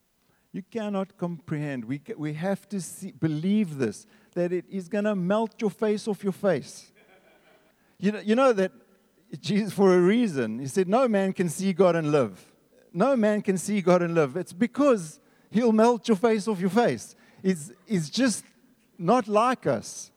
You 0.56 0.62
cannot 0.70 1.18
comprehend. 1.18 1.84
We, 1.84 2.00
we 2.16 2.32
have 2.32 2.66
to 2.70 2.80
see, 2.80 3.12
believe 3.12 3.76
this, 3.76 4.06
that 4.32 4.54
it 4.54 4.64
is 4.70 4.88
going 4.88 5.04
to 5.04 5.14
melt 5.14 5.60
your 5.60 5.68
face 5.68 6.08
off 6.08 6.24
your 6.24 6.32
face. 6.32 6.90
You 7.98 8.12
know, 8.12 8.20
you 8.20 8.34
know 8.34 8.54
that 8.54 8.72
Jesus, 9.38 9.74
for 9.74 9.94
a 9.94 10.00
reason, 10.00 10.58
he 10.58 10.66
said, 10.66 10.88
No 10.88 11.08
man 11.08 11.34
can 11.34 11.50
see 11.50 11.74
God 11.74 11.94
and 11.94 12.10
live. 12.10 12.42
No 12.90 13.14
man 13.18 13.42
can 13.42 13.58
see 13.58 13.82
God 13.82 14.00
and 14.00 14.14
live. 14.14 14.34
It's 14.34 14.54
because 14.54 15.20
he'll 15.50 15.72
melt 15.72 16.08
your 16.08 16.16
face 16.16 16.48
off 16.48 16.58
your 16.58 16.70
face. 16.70 17.14
It's, 17.42 17.70
it's 17.86 18.08
just 18.08 18.42
not 18.96 19.28
like 19.28 19.66
us. 19.66 20.10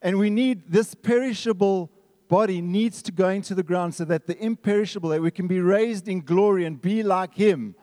And 0.00 0.16
we 0.16 0.30
need 0.30 0.70
this 0.70 0.94
perishable 0.94 1.90
body 2.28 2.60
needs 2.60 3.02
to 3.02 3.10
go 3.10 3.30
into 3.30 3.52
the 3.56 3.64
ground 3.64 3.96
so 3.96 4.04
that 4.04 4.28
the 4.28 4.38
imperishable, 4.38 5.08
that 5.08 5.22
we 5.22 5.32
can 5.32 5.48
be 5.48 5.58
raised 5.58 6.06
in 6.06 6.20
glory 6.20 6.64
and 6.64 6.80
be 6.80 7.02
like 7.02 7.34
him 7.34 7.74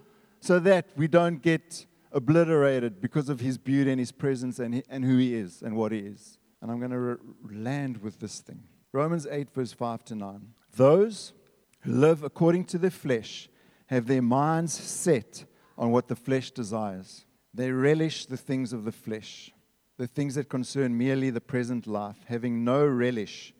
so 0.43 0.59
that 0.59 0.89
we 0.97 1.07
don't 1.07 1.41
get 1.41 1.85
obliterated 2.11 2.99
because 2.99 3.29
of 3.29 3.39
his 3.39 3.57
beauty 3.57 3.89
and 3.89 3.97
his 3.97 4.11
presence 4.11 4.59
and, 4.59 4.83
and 4.89 5.05
who 5.05 5.17
he 5.17 5.33
is 5.33 5.61
and 5.61 5.73
what 5.73 5.93
he 5.93 5.99
is. 5.99 6.37
And 6.61 6.69
I'm 6.69 6.79
going 6.79 6.91
to 6.91 6.99
re- 6.99 7.17
land 7.49 7.99
with 7.99 8.19
this 8.19 8.41
thing. 8.41 8.61
Romans 8.91 9.25
8, 9.25 9.53
verse 9.55 9.71
5 9.71 10.03
to 10.03 10.15
9. 10.15 10.47
Those 10.75 11.31
who 11.79 11.93
live 11.93 12.23
according 12.23 12.65
to 12.65 12.77
the 12.77 12.91
flesh 12.91 13.47
have 13.85 14.05
their 14.05 14.21
minds 14.21 14.73
set 14.73 15.45
on 15.77 15.91
what 15.91 16.09
the 16.09 16.15
flesh 16.15 16.51
desires. 16.51 17.25
They 17.53 17.71
relish 17.71 18.25
the 18.25 18.35
things 18.35 18.73
of 18.73 18.83
the 18.83 18.91
flesh, 18.91 19.49
the 19.97 20.07
things 20.07 20.35
that 20.35 20.49
concern 20.49 20.97
merely 20.97 21.29
the 21.29 21.39
present 21.39 21.87
life, 21.87 22.17
having 22.25 22.65
no 22.65 22.85
relish 22.85 23.53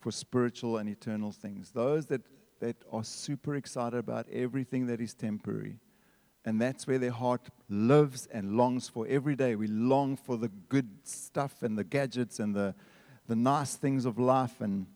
for 0.00 0.12
spiritual 0.12 0.76
and 0.76 0.86
eternal 0.86 1.32
things. 1.32 1.70
Those 1.70 2.04
that, 2.08 2.20
that 2.60 2.76
are 2.92 3.04
super 3.04 3.54
excited 3.54 3.96
about 3.96 4.28
everything 4.28 4.86
that 4.88 5.00
is 5.00 5.14
temporary 5.14 5.78
and 6.46 6.60
that's 6.60 6.86
where 6.86 6.98
their 6.98 7.10
heart 7.10 7.48
lives 7.68 8.26
and 8.30 8.56
longs 8.56 8.88
for 8.88 9.04
every 9.08 9.34
day. 9.34 9.56
We 9.56 9.66
long 9.66 10.16
for 10.16 10.36
the 10.36 10.48
good 10.68 10.88
stuff 11.02 11.62
and 11.62 11.76
the 11.76 11.82
gadgets 11.82 12.38
and 12.38 12.54
the, 12.54 12.74
the 13.26 13.34
nice 13.34 13.74
things 13.74 14.04
of 14.04 14.16
life. 14.16 14.60
And 14.60 14.86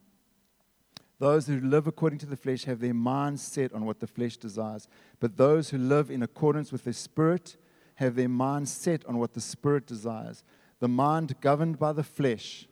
those 1.18 1.48
who 1.48 1.60
live 1.60 1.88
according 1.88 2.20
to 2.20 2.26
the 2.26 2.36
flesh 2.36 2.64
have 2.64 2.78
their 2.78 2.94
minds 2.94 3.42
set 3.42 3.72
on 3.72 3.84
what 3.84 3.98
the 3.98 4.06
flesh 4.06 4.36
desires. 4.36 4.86
But 5.18 5.36
those 5.36 5.70
who 5.70 5.78
live 5.78 6.08
in 6.08 6.22
accordance 6.22 6.70
with 6.70 6.84
the 6.84 6.92
Spirit 6.92 7.56
have 7.96 8.14
their 8.14 8.28
minds 8.28 8.70
set 8.70 9.04
on 9.06 9.18
what 9.18 9.34
the 9.34 9.40
Spirit 9.40 9.88
desires. 9.88 10.44
The 10.78 10.88
mind 10.88 11.34
governed 11.40 11.80
by 11.80 11.92
the 11.92 12.04
flesh 12.04 12.68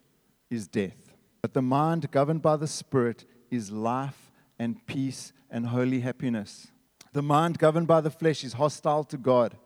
is 0.51 0.69
death, 0.69 1.13
but 1.43 1.53
the 1.53 1.61
mind 1.61 2.11
governed 2.13 2.41
by 2.41 2.57
the 2.57 2.69
Spirit 2.69 3.27
is 3.51 3.73
life 3.73 4.31
and 4.57 4.87
peace 4.87 5.33
and 5.51 5.67
holy 5.67 6.01
happiness. 6.01 6.69
The 7.13 7.23
mind 7.23 7.59
governed 7.59 7.87
by 7.87 8.01
the 8.01 8.11
flesh 8.11 8.45
is 8.45 8.55
hostile 8.55 9.05
to 9.05 9.17
God. 9.17 9.57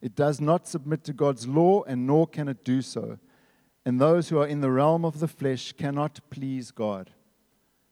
It 0.00 0.14
does 0.14 0.40
not 0.40 0.68
submit 0.68 1.04
to 1.04 1.12
God's 1.12 1.46
law, 1.46 1.82
and 1.84 2.06
nor 2.06 2.26
can 2.26 2.48
it 2.48 2.64
do 2.64 2.82
so. 2.82 3.18
And 3.84 4.00
those 4.00 4.28
who 4.28 4.38
are 4.38 4.46
in 4.46 4.60
the 4.60 4.70
realm 4.70 5.04
of 5.04 5.20
the 5.20 5.28
flesh 5.28 5.72
cannot 5.72 6.20
please 6.30 6.70
God. 6.70 7.10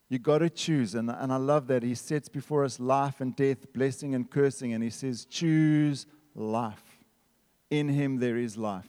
You 0.08 0.18
got 0.18 0.38
to 0.38 0.50
choose. 0.50 0.94
And, 0.94 1.10
and 1.10 1.32
I 1.32 1.36
love 1.36 1.66
that. 1.68 1.82
He 1.82 1.94
sets 1.94 2.28
before 2.28 2.64
us 2.64 2.78
life 2.78 3.20
and 3.20 3.34
death, 3.34 3.72
blessing 3.72 4.14
and 4.14 4.30
cursing. 4.30 4.72
And 4.72 4.82
he 4.82 4.90
says, 4.90 5.24
Choose 5.24 6.06
life. 6.34 6.82
In 7.70 7.88
him 7.88 8.18
there 8.18 8.36
is 8.36 8.56
life. 8.56 8.88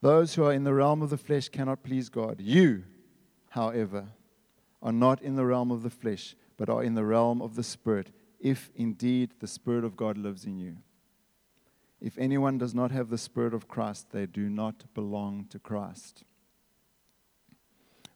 Those 0.00 0.34
who 0.34 0.44
are 0.44 0.52
in 0.52 0.64
the 0.64 0.74
realm 0.74 1.00
of 1.00 1.10
the 1.10 1.16
flesh 1.16 1.48
cannot 1.48 1.82
please 1.84 2.08
God. 2.08 2.40
You, 2.40 2.84
however, 3.50 4.08
are 4.82 4.92
not 4.92 5.22
in 5.22 5.36
the 5.36 5.46
realm 5.46 5.70
of 5.70 5.84
the 5.84 5.90
flesh, 5.90 6.34
but 6.56 6.68
are 6.68 6.82
in 6.82 6.94
the 6.94 7.04
realm 7.04 7.40
of 7.42 7.56
the 7.56 7.62
Spirit, 7.62 8.10
if 8.40 8.70
indeed 8.74 9.30
the 9.40 9.46
Spirit 9.46 9.84
of 9.84 9.96
God 9.96 10.18
lives 10.18 10.44
in 10.44 10.58
you. 10.58 10.76
If 12.00 12.18
anyone 12.18 12.58
does 12.58 12.74
not 12.74 12.90
have 12.90 13.10
the 13.10 13.18
Spirit 13.18 13.54
of 13.54 13.68
Christ, 13.68 14.08
they 14.10 14.26
do 14.26 14.48
not 14.48 14.92
belong 14.92 15.46
to 15.50 15.60
Christ. 15.60 16.24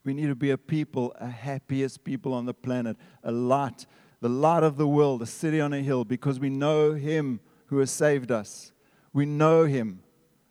We 0.04 0.12
need 0.12 0.26
to 0.26 0.34
be 0.34 0.50
a 0.50 0.58
people, 0.58 1.14
a 1.20 1.28
happiest 1.28 2.04
people 2.04 2.32
on 2.32 2.46
the 2.46 2.54
planet, 2.54 2.96
a 3.22 3.32
light, 3.32 3.86
the 4.20 4.28
light 4.28 4.62
of 4.62 4.76
the 4.76 4.88
world, 4.88 5.22
a 5.22 5.26
city 5.26 5.60
on 5.60 5.72
a 5.72 5.80
hill, 5.80 6.04
because 6.04 6.40
we 6.40 6.50
know 6.50 6.94
Him 6.94 7.40
who 7.66 7.78
has 7.78 7.90
saved 7.90 8.30
us. 8.30 8.72
We 9.12 9.26
know 9.26 9.64
Him. 9.64 10.00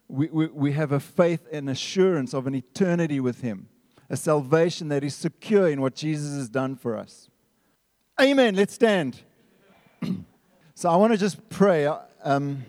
We, 0.08 0.28
we, 0.28 0.48
we 0.48 0.72
have 0.74 0.92
a 0.92 1.00
faith 1.00 1.48
and 1.52 1.70
assurance 1.70 2.34
of 2.34 2.48
an 2.48 2.56
eternity 2.56 3.20
with 3.20 3.42
Him, 3.42 3.68
a 4.10 4.18
salvation 4.18 4.90
that 4.90 5.04
is 5.04 5.16
secure 5.16 5.70
in 5.70 5.82
what 5.82 5.96
Jesus 5.96 6.36
has 6.36 6.50
done 6.50 6.76
for 6.76 6.98
us. 6.98 7.30
Amen. 8.22 8.56
Let's 8.56 8.74
stand. 8.74 9.20
so 10.74 10.90
I 10.90 10.96
want 10.96 11.12
to 11.12 11.18
just 11.18 11.50
pray. 11.50 11.86
Um, 12.24 12.64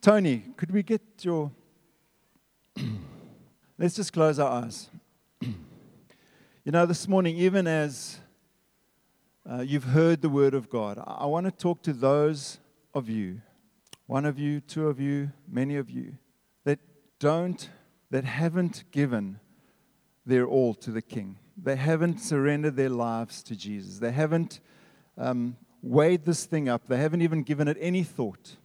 Tony, 0.00 0.44
could 0.56 0.70
we 0.70 0.82
get 0.82 1.02
your. 1.20 1.52
Let's 3.78 3.96
just 3.96 4.14
close 4.14 4.38
our 4.38 4.62
eyes. 4.62 4.88
you 5.42 6.72
know, 6.72 6.86
this 6.86 7.06
morning, 7.06 7.36
even 7.36 7.66
as 7.66 8.18
uh, 9.46 9.60
you've 9.60 9.84
heard 9.84 10.22
the 10.22 10.30
word 10.30 10.54
of 10.54 10.70
God, 10.70 10.96
I, 10.96 11.18
I 11.18 11.26
want 11.26 11.44
to 11.44 11.52
talk 11.52 11.82
to 11.82 11.92
those 11.92 12.60
of 12.94 13.10
you, 13.10 13.42
one 14.06 14.24
of 14.24 14.38
you, 14.38 14.60
two 14.60 14.88
of 14.88 14.98
you, 14.98 15.32
many 15.46 15.76
of 15.76 15.90
you, 15.90 16.16
that 16.64 16.78
don't, 17.18 17.68
that 18.10 18.24
haven't 18.24 18.84
given 18.90 19.38
their 20.24 20.46
all 20.46 20.72
to 20.76 20.90
the 20.90 21.02
King. 21.02 21.36
They 21.62 21.76
haven't 21.76 22.18
surrendered 22.18 22.76
their 22.76 22.88
lives 22.88 23.42
to 23.44 23.56
Jesus. 23.56 23.98
They 23.98 24.12
haven't 24.12 24.60
um, 25.18 25.56
weighed 25.82 26.24
this 26.24 26.46
thing 26.46 26.68
up. 26.68 26.86
They 26.86 26.96
haven't 26.96 27.22
even 27.22 27.42
given 27.42 27.68
it 27.68 27.76
any 27.80 28.02
thought 28.02 28.56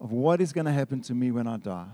of 0.00 0.12
what 0.12 0.40
is 0.40 0.52
going 0.52 0.64
to 0.64 0.72
happen 0.72 1.00
to 1.02 1.14
me 1.14 1.30
when 1.30 1.46
I 1.46 1.58
die? 1.58 1.88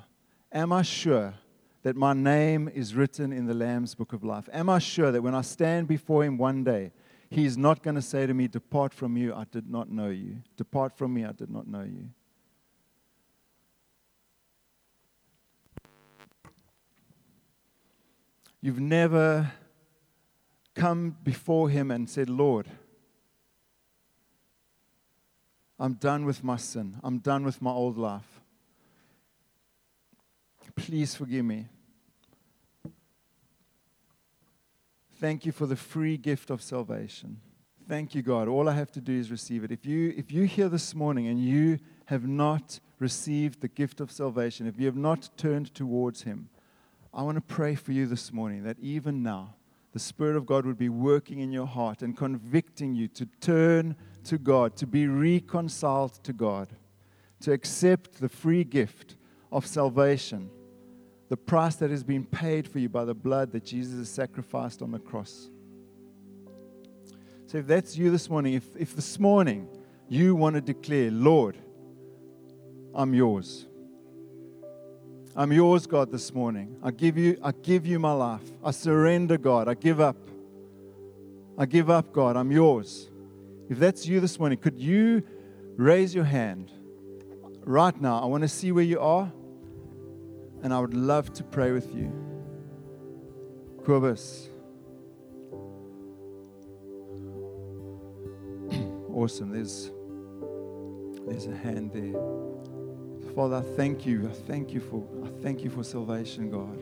Am 0.53 0.73
I 0.73 0.83
sure 0.83 1.35
that 1.83 1.97
my 1.97 2.13
name 2.13 2.71
is 2.73 2.95
written 2.95 3.33
in 3.33 3.47
the 3.47 3.55
Lamb's 3.55 3.95
book 3.95 4.13
of 4.13 4.23
life? 4.25 4.49
Am 4.53 4.71
I 4.71 4.79
sure 4.79 5.11
that 5.11 5.23
when 5.23 5.35
I 5.35 5.43
stand 5.43 5.89
before 5.89 6.25
Him 6.25 6.39
one 6.39 6.63
day, 6.63 6.93
He 7.29 7.45
is 7.45 7.59
not 7.59 7.83
going 7.83 7.97
to 7.97 8.03
say 8.03 8.27
to 8.27 8.33
me, 8.33 8.47
Depart 8.47 8.95
from 8.95 9.17
you, 9.17 9.35
I 9.35 9.45
did 9.51 9.69
not 9.69 9.91
know 9.91 10.09
you. 10.09 10.37
Depart 10.57 10.97
from 10.97 11.15
me, 11.15 11.25
I 11.25 11.33
did 11.33 11.51
not 11.51 11.67
know 11.67 11.83
you. 11.83 12.09
You've 18.61 18.81
never 18.81 19.53
come 20.87 21.17
before 21.25 21.69
Him 21.69 21.91
and 21.91 22.09
said, 22.09 22.31
Lord, 22.31 22.69
I'm 25.81 25.95
done 25.95 26.25
with 26.25 26.45
my 26.45 26.57
sin. 26.57 26.99
I'm 27.03 27.19
done 27.19 27.45
with 27.45 27.61
my 27.61 27.73
old 27.73 27.99
life. 27.99 28.41
Please 30.77 31.17
forgive 31.17 31.45
me. 31.45 31.67
Thank 35.19 35.45
you 35.45 35.51
for 35.51 35.67
the 35.67 35.75
free 35.75 36.17
gift 36.17 36.51
of 36.51 36.63
salvation. 36.63 37.41
Thank 37.89 38.15
you, 38.15 38.23
God. 38.23 38.47
All 38.47 38.69
I 38.69 38.75
have 38.75 38.93
to 38.93 39.01
do 39.01 39.19
is 39.19 39.29
receive 39.29 39.65
it. 39.65 39.73
If 39.73 39.85
you, 39.85 40.15
if 40.17 40.31
you 40.31 40.45
hear 40.45 40.69
this 40.69 40.95
morning 40.95 41.27
and 41.27 41.41
you 41.43 41.81
have 42.05 42.29
not 42.29 42.79
received 43.01 43.61
the 43.61 43.69
gift 43.69 44.01
of 44.01 44.13
salvation, 44.13 44.69
if 44.69 44.79
you 44.79 44.87
have 44.87 44.97
not 44.97 45.31
turned 45.37 45.75
towards 45.75 46.23
Him, 46.23 46.49
I 47.13 47.23
want 47.23 47.39
to 47.39 47.55
pray 47.55 47.75
for 47.75 47.91
you 47.91 48.07
this 48.07 48.33
morning 48.33 48.63
that 48.63 48.79
even 48.79 49.25
now, 49.25 49.55
the 49.97 50.01
Spirit 50.01 50.37
of 50.37 50.45
God 50.45 50.67
would 50.67 50.77
be 50.77 50.91
working 50.91 51.39
in 51.39 51.51
your 51.51 51.67
heart 51.67 52.03
and 52.03 52.15
convicting 52.15 52.95
you 52.95 53.09
to 53.09 53.25
turn 53.41 53.97
to 54.25 54.37
God, 54.37 54.77
to 54.77 54.87
be 54.87 55.07
reconciled 55.07 56.23
to 56.23 56.35
God, 56.35 56.69
to 57.41 57.51
accept 57.51 58.21
the 58.21 58.29
free 58.29 58.63
gift 58.63 59.17
of 59.51 59.65
salvation, 59.65 60.51
the 61.31 61.37
price 61.39 61.77
that 61.77 61.89
has 61.89 62.05
been 62.05 62.27
paid 62.27 62.69
for 62.69 62.79
you 62.79 62.91
by 62.91 63.07
the 63.07 63.15
blood 63.15 63.53
that 63.53 63.65
Jesus 63.65 63.97
has 63.97 64.11
sacrificed 64.11 64.83
on 64.83 64.91
the 64.91 64.99
cross. 64.99 65.49
So, 67.47 67.57
if 67.57 67.67
that's 67.67 67.97
you 67.97 68.11
this 68.11 68.29
morning, 68.29 68.53
if, 68.53 68.77
if 68.77 68.95
this 68.95 69.19
morning 69.19 69.67
you 70.11 70.35
want 70.35 70.57
to 70.57 70.61
declare, 70.61 71.11
Lord, 71.11 71.57
I'm 72.95 73.15
yours. 73.15 73.65
I'm 75.39 75.53
yours, 75.53 75.87
God, 75.87 76.11
this 76.11 76.33
morning. 76.33 76.79
I 76.83 76.91
give 76.91 77.19
you, 77.19 77.37
I 77.43 77.53
give 77.53 77.87
you 77.87 77.99
my 77.99 78.13
life. 78.13 78.41
I 78.65 78.71
surrender, 78.71 79.37
God. 79.37 79.69
I 79.69 79.75
give 79.75 80.01
up. 80.01 80.17
I 81.59 81.67
give 81.67 81.91
up, 81.91 82.11
God. 82.11 82.39
I'm 82.39 82.51
yours. 82.51 83.11
If 83.69 83.79
that's 83.79 84.07
you 84.07 84.19
this 84.21 84.39
morning, 84.39 84.57
could 84.57 84.81
you 84.81 85.23
raise 85.77 86.15
your 86.15 86.25
hand 86.25 86.73
right 87.67 88.01
now? 88.01 88.23
I 88.23 88.25
want 88.25 88.45
to 88.45 88.49
see 88.49 88.73
where 88.73 88.83
you 88.83 88.99
are, 88.99 89.31
and 90.63 90.73
I 90.73 90.81
would 90.81 90.95
love 90.95 91.31
to 91.35 91.45
pray 91.45 91.71
with 91.71 91.95
you. 91.95 92.11
Kobus. 93.83 94.49
awesome. 99.11 99.51
There's, 99.51 99.91
there's 101.27 101.47
a 101.47 101.55
hand 101.55 101.91
there. 101.93 102.15
Father, 103.37 103.57
I 103.57 103.77
thank 103.77 104.07
you. 104.07 104.27
I 104.27 104.33
thank 104.33 104.73
you 104.73 104.81
for 104.81 105.07
I 105.23 105.29
thank 105.43 105.63
you 105.63 105.69
for 105.69 105.85
salvation, 105.85 106.51
God. 106.51 106.79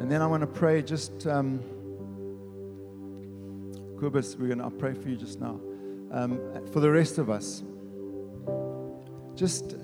And 0.00 0.10
then 0.10 0.20
I 0.22 0.26
want 0.26 0.40
to 0.40 0.48
pray 0.48 0.82
just. 0.82 1.24
Um, 1.28 1.60
Kobus, 3.94 4.36
we're 4.36 4.52
to 4.52 4.70
pray 4.70 4.94
for 4.94 5.08
you 5.08 5.14
just 5.14 5.40
now. 5.40 5.60
Um, 6.10 6.40
for 6.72 6.80
the 6.80 6.90
rest 6.90 7.18
of 7.18 7.30
us, 7.30 7.62
just 9.36 9.76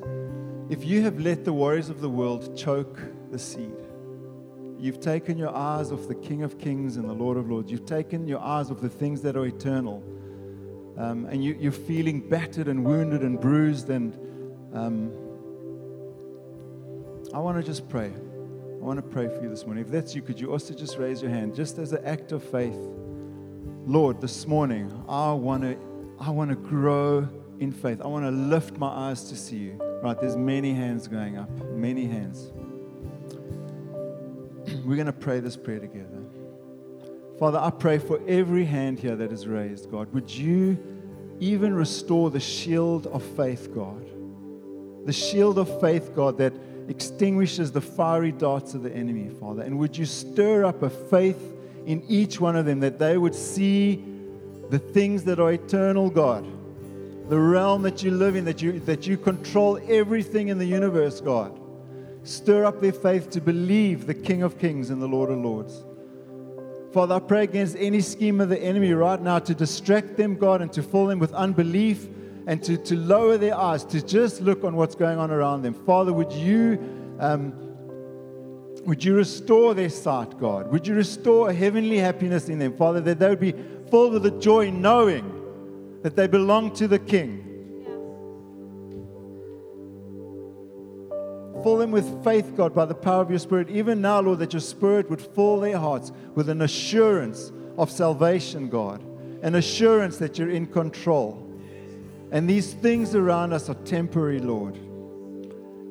if 0.68 0.84
you 0.84 1.00
have 1.02 1.20
let 1.20 1.44
the 1.44 1.52
worries 1.52 1.88
of 1.88 2.00
the 2.00 2.10
world 2.10 2.56
choke 2.56 2.98
the 3.30 3.38
seed, 3.38 3.76
you've 4.80 4.98
taken 4.98 5.38
your 5.38 5.54
eyes 5.54 5.92
off 5.92 6.08
the 6.08 6.14
King 6.16 6.42
of 6.42 6.58
Kings 6.58 6.96
and 6.96 7.08
the 7.08 7.14
Lord 7.14 7.36
of 7.36 7.48
Lords, 7.48 7.70
you've 7.70 7.86
taken 7.86 8.26
your 8.26 8.40
eyes 8.40 8.72
off 8.72 8.80
the 8.80 8.88
things 8.88 9.22
that 9.22 9.36
are 9.36 9.46
eternal, 9.46 10.02
um, 10.98 11.26
and 11.26 11.44
you, 11.44 11.68
are 11.68 11.72
feeling 11.72 12.28
battered 12.28 12.66
and 12.66 12.84
wounded 12.84 13.20
and 13.20 13.38
bruised, 13.38 13.90
and 13.90 14.18
um, 14.76 15.10
I 17.32 17.38
want 17.38 17.56
to 17.56 17.62
just 17.62 17.88
pray. 17.88 18.12
I 18.12 18.84
want 18.84 18.98
to 18.98 19.02
pray 19.02 19.26
for 19.28 19.42
you 19.42 19.48
this 19.48 19.64
morning. 19.64 19.84
If 19.84 19.90
that's 19.90 20.14
you, 20.14 20.22
could 20.22 20.38
you 20.38 20.52
also 20.52 20.74
just 20.74 20.98
raise 20.98 21.22
your 21.22 21.30
hand, 21.30 21.54
just 21.54 21.78
as 21.78 21.92
an 21.92 22.04
act 22.04 22.32
of 22.32 22.42
faith? 22.42 22.76
Lord, 23.86 24.20
this 24.20 24.46
morning, 24.46 24.92
I 25.08 25.32
want 25.32 25.62
to 25.62 25.78
I 26.20 26.30
want 26.30 26.50
to 26.50 26.56
grow 26.56 27.28
in 27.58 27.72
faith. 27.72 28.02
I 28.02 28.06
want 28.06 28.26
to 28.26 28.30
lift 28.30 28.76
my 28.78 28.88
eyes 28.88 29.28
to 29.30 29.36
see 29.36 29.56
you. 29.56 29.80
Right, 30.02 30.18
there's 30.20 30.36
many 30.36 30.74
hands 30.74 31.08
going 31.08 31.38
up, 31.38 31.50
many 31.70 32.06
hands. 32.06 32.52
We're 34.84 34.96
going 34.96 35.06
to 35.06 35.12
pray 35.12 35.40
this 35.40 35.56
prayer 35.56 35.80
together. 35.80 36.22
Father, 37.38 37.58
I 37.58 37.70
pray 37.70 37.98
for 37.98 38.20
every 38.28 38.64
hand 38.64 38.98
here 38.98 39.16
that 39.16 39.32
is 39.32 39.46
raised, 39.46 39.90
God. 39.90 40.12
Would 40.12 40.30
you 40.30 40.78
even 41.40 41.74
restore 41.74 42.30
the 42.30 42.40
shield 42.40 43.06
of 43.06 43.22
faith, 43.22 43.74
God? 43.74 44.15
The 45.06 45.12
shield 45.12 45.58
of 45.58 45.80
faith, 45.80 46.14
God, 46.14 46.36
that 46.38 46.52
extinguishes 46.88 47.72
the 47.72 47.80
fiery 47.80 48.32
darts 48.32 48.74
of 48.74 48.82
the 48.82 48.92
enemy, 48.92 49.30
Father. 49.40 49.62
And 49.62 49.78
would 49.78 49.96
you 49.96 50.04
stir 50.04 50.64
up 50.64 50.82
a 50.82 50.90
faith 50.90 51.40
in 51.86 52.02
each 52.08 52.40
one 52.40 52.56
of 52.56 52.66
them, 52.66 52.80
that 52.80 52.98
they 52.98 53.16
would 53.16 53.34
see 53.34 54.04
the 54.70 54.78
things 54.78 55.24
that 55.24 55.38
are 55.38 55.52
eternal, 55.52 56.10
God, 56.10 56.44
the 57.28 57.38
realm 57.38 57.82
that 57.82 58.02
you 58.02 58.10
live 58.10 58.34
in, 58.34 58.44
that 58.44 58.60
you, 58.60 58.80
that 58.80 59.06
you 59.06 59.16
control 59.16 59.78
everything 59.88 60.48
in 60.48 60.58
the 60.58 60.66
universe, 60.66 61.20
God. 61.20 61.58
Stir 62.24 62.64
up 62.64 62.80
their 62.80 62.92
faith 62.92 63.30
to 63.30 63.40
believe 63.40 64.06
the 64.06 64.14
King 64.14 64.42
of 64.42 64.58
Kings 64.58 64.90
and 64.90 65.00
the 65.00 65.06
Lord 65.06 65.30
of 65.30 65.38
Lords. 65.38 65.84
Father, 66.92 67.14
I 67.14 67.18
pray 67.20 67.44
against 67.44 67.76
any 67.78 68.00
scheme 68.00 68.40
of 68.40 68.48
the 68.48 68.58
enemy 68.58 68.92
right 68.92 69.20
now 69.20 69.38
to 69.38 69.54
distract 69.54 70.16
them, 70.16 70.34
God, 70.36 70.62
and 70.62 70.72
to 70.72 70.82
fill 70.82 71.06
them 71.06 71.20
with 71.20 71.32
unbelief 71.34 72.08
and 72.46 72.62
to, 72.62 72.76
to 72.76 72.96
lower 72.96 73.36
their 73.36 73.56
eyes, 73.56 73.84
to 73.84 74.00
just 74.04 74.40
look 74.40 74.64
on 74.64 74.76
what's 74.76 74.94
going 74.94 75.18
on 75.18 75.30
around 75.30 75.62
them. 75.62 75.74
Father, 75.74 76.12
would 76.12 76.32
you 76.32 76.78
um, 77.18 77.52
would 78.86 79.04
you 79.04 79.16
restore 79.16 79.74
their 79.74 79.90
sight, 79.90 80.38
God? 80.38 80.70
Would 80.70 80.86
you 80.86 80.94
restore 80.94 81.50
a 81.50 81.52
heavenly 81.52 81.98
happiness 81.98 82.48
in 82.48 82.60
them, 82.60 82.76
Father, 82.76 83.00
that 83.00 83.18
they 83.18 83.28
would 83.28 83.40
be 83.40 83.52
filled 83.90 84.12
with 84.12 84.22
the 84.22 84.30
joy 84.30 84.70
knowing 84.70 85.32
that 86.02 86.14
they 86.14 86.28
belong 86.28 86.72
to 86.76 86.86
the 86.86 87.00
King? 87.00 87.42
Fill 91.64 91.78
them 91.78 91.90
with 91.90 92.22
faith, 92.22 92.54
God, 92.56 92.76
by 92.76 92.84
the 92.84 92.94
power 92.94 93.22
of 93.22 93.30
your 93.30 93.40
Spirit. 93.40 93.70
Even 93.70 94.00
now, 94.00 94.20
Lord, 94.20 94.38
that 94.38 94.52
your 94.52 94.60
Spirit 94.60 95.10
would 95.10 95.20
fill 95.20 95.58
their 95.58 95.78
hearts 95.78 96.12
with 96.36 96.48
an 96.48 96.62
assurance 96.62 97.50
of 97.76 97.90
salvation, 97.90 98.68
God, 98.68 99.02
an 99.42 99.56
assurance 99.56 100.18
that 100.18 100.38
you're 100.38 100.50
in 100.50 100.66
control. 100.66 101.45
And 102.36 102.46
these 102.46 102.74
things 102.74 103.14
around 103.14 103.54
us 103.54 103.70
are 103.70 103.74
temporary, 103.86 104.40
Lord. 104.40 104.74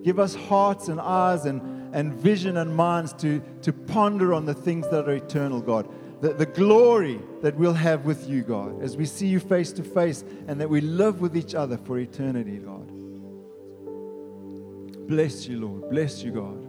Give 0.04 0.20
us 0.20 0.36
hearts 0.36 0.90
and 0.90 1.02
eyes 1.02 1.46
and, 1.46 1.92
and 1.92 2.14
vision 2.14 2.58
and 2.58 2.76
minds 2.76 3.14
to, 3.14 3.42
to 3.64 3.74
ponder 3.74 4.32
on 4.32 4.46
the 4.46 4.54
things 4.54 4.88
that 4.90 5.10
are 5.10 5.16
eternal, 5.16 5.60
God. 5.60 5.90
The, 6.22 6.34
the 6.34 6.46
glory 6.46 7.20
that 7.42 7.56
we'll 7.56 7.74
have 7.74 8.06
with 8.06 8.30
you, 8.30 8.44
God, 8.44 8.80
as 8.84 8.96
we 8.96 9.08
see 9.08 9.26
you 9.26 9.40
face 9.40 9.72
to 9.72 9.82
face 9.82 10.24
and 10.48 10.62
that 10.62 10.70
we 10.70 10.82
live 10.82 11.20
with 11.20 11.36
each 11.36 11.56
other 11.56 11.80
for 11.80 11.98
eternity, 11.98 12.58
God. 12.58 12.92
Bless 15.08 15.48
you, 15.48 15.60
Lord. 15.60 15.90
Bless 15.90 16.22
you, 16.22 16.30
God. 16.30 16.65